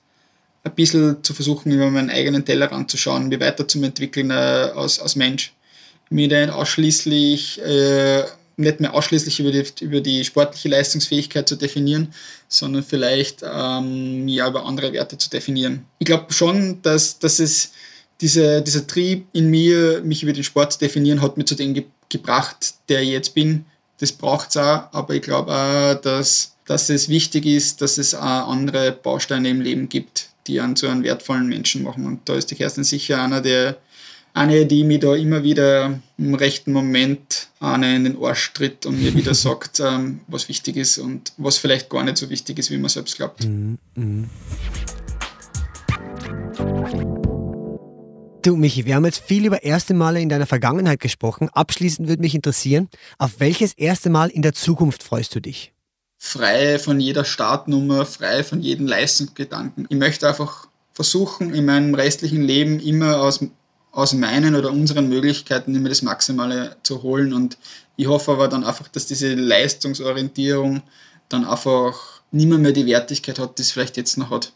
[0.63, 5.15] ein bisschen zu versuchen, über meinen eigenen Tellerrand zu schauen, mich weiterzuentwickeln äh, als, als
[5.15, 5.53] Mensch.
[6.09, 8.23] Mich dann ausschließlich, äh,
[8.61, 12.13] nicht mehr ausschließlich über die, über die sportliche Leistungsfähigkeit zu definieren,
[12.47, 15.85] sondern vielleicht ähm, ja, über andere Werte zu definieren.
[15.99, 17.71] Ich glaube schon, dass, dass es
[18.21, 21.73] diese, dieser Trieb in mir, mich über den Sport zu definieren, hat mich zu dem
[21.73, 23.63] ge gebracht, der ich jetzt bin.
[23.99, 28.13] Das braucht es auch, aber ich glaube auch, dass, dass es wichtig ist, dass es
[28.13, 32.05] auch andere Bausteine im Leben gibt, die einen zu einem wertvollen Menschen machen.
[32.05, 33.77] Und da ist die Kerstin sicher einer der,
[34.33, 39.01] eine, die mir da immer wieder im rechten Moment eine in den Arsch tritt und
[39.01, 42.71] mir wieder sagt, ähm, was wichtig ist und was vielleicht gar nicht so wichtig ist,
[42.71, 43.45] wie man selbst glaubt.
[43.45, 43.77] Mhm.
[43.95, 44.29] Mhm.
[48.43, 51.49] Du, Michi, wir haben jetzt viel über erste Male in deiner Vergangenheit gesprochen.
[51.49, 55.73] Abschließend würde mich interessieren, auf welches erste Mal in der Zukunft freust du dich?
[56.17, 59.85] Frei von jeder Startnummer, frei von jedem Leistungsgedanken.
[59.89, 63.45] Ich möchte einfach versuchen, in meinem restlichen Leben immer aus,
[63.91, 67.33] aus meinen oder unseren Möglichkeiten immer das Maximale zu holen.
[67.33, 67.57] Und
[67.97, 70.81] ich hoffe aber dann einfach, dass diese Leistungsorientierung
[71.29, 74.53] dann einfach niemand mehr die Wertigkeit hat, die es vielleicht jetzt noch hat.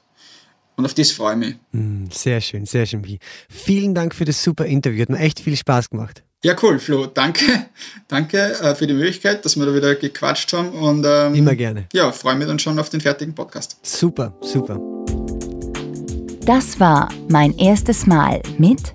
[0.78, 1.56] Und auf das freue ich mich.
[1.72, 3.04] Hm, sehr schön, sehr schön.
[3.50, 5.02] Vielen Dank für das super Interview.
[5.02, 6.24] Hat mir echt viel Spaß gemacht.
[6.44, 7.08] Ja, cool, Flo.
[7.08, 7.44] Danke.
[8.08, 10.70] Danke äh, für die Möglichkeit, dass wir da wieder gequatscht haben.
[10.70, 11.88] Und, ähm, Immer gerne.
[11.94, 13.78] Ja, freue mich dann schon auf den fertigen Podcast.
[13.82, 14.80] Super, super.
[16.46, 18.95] Das war mein erstes Mal mit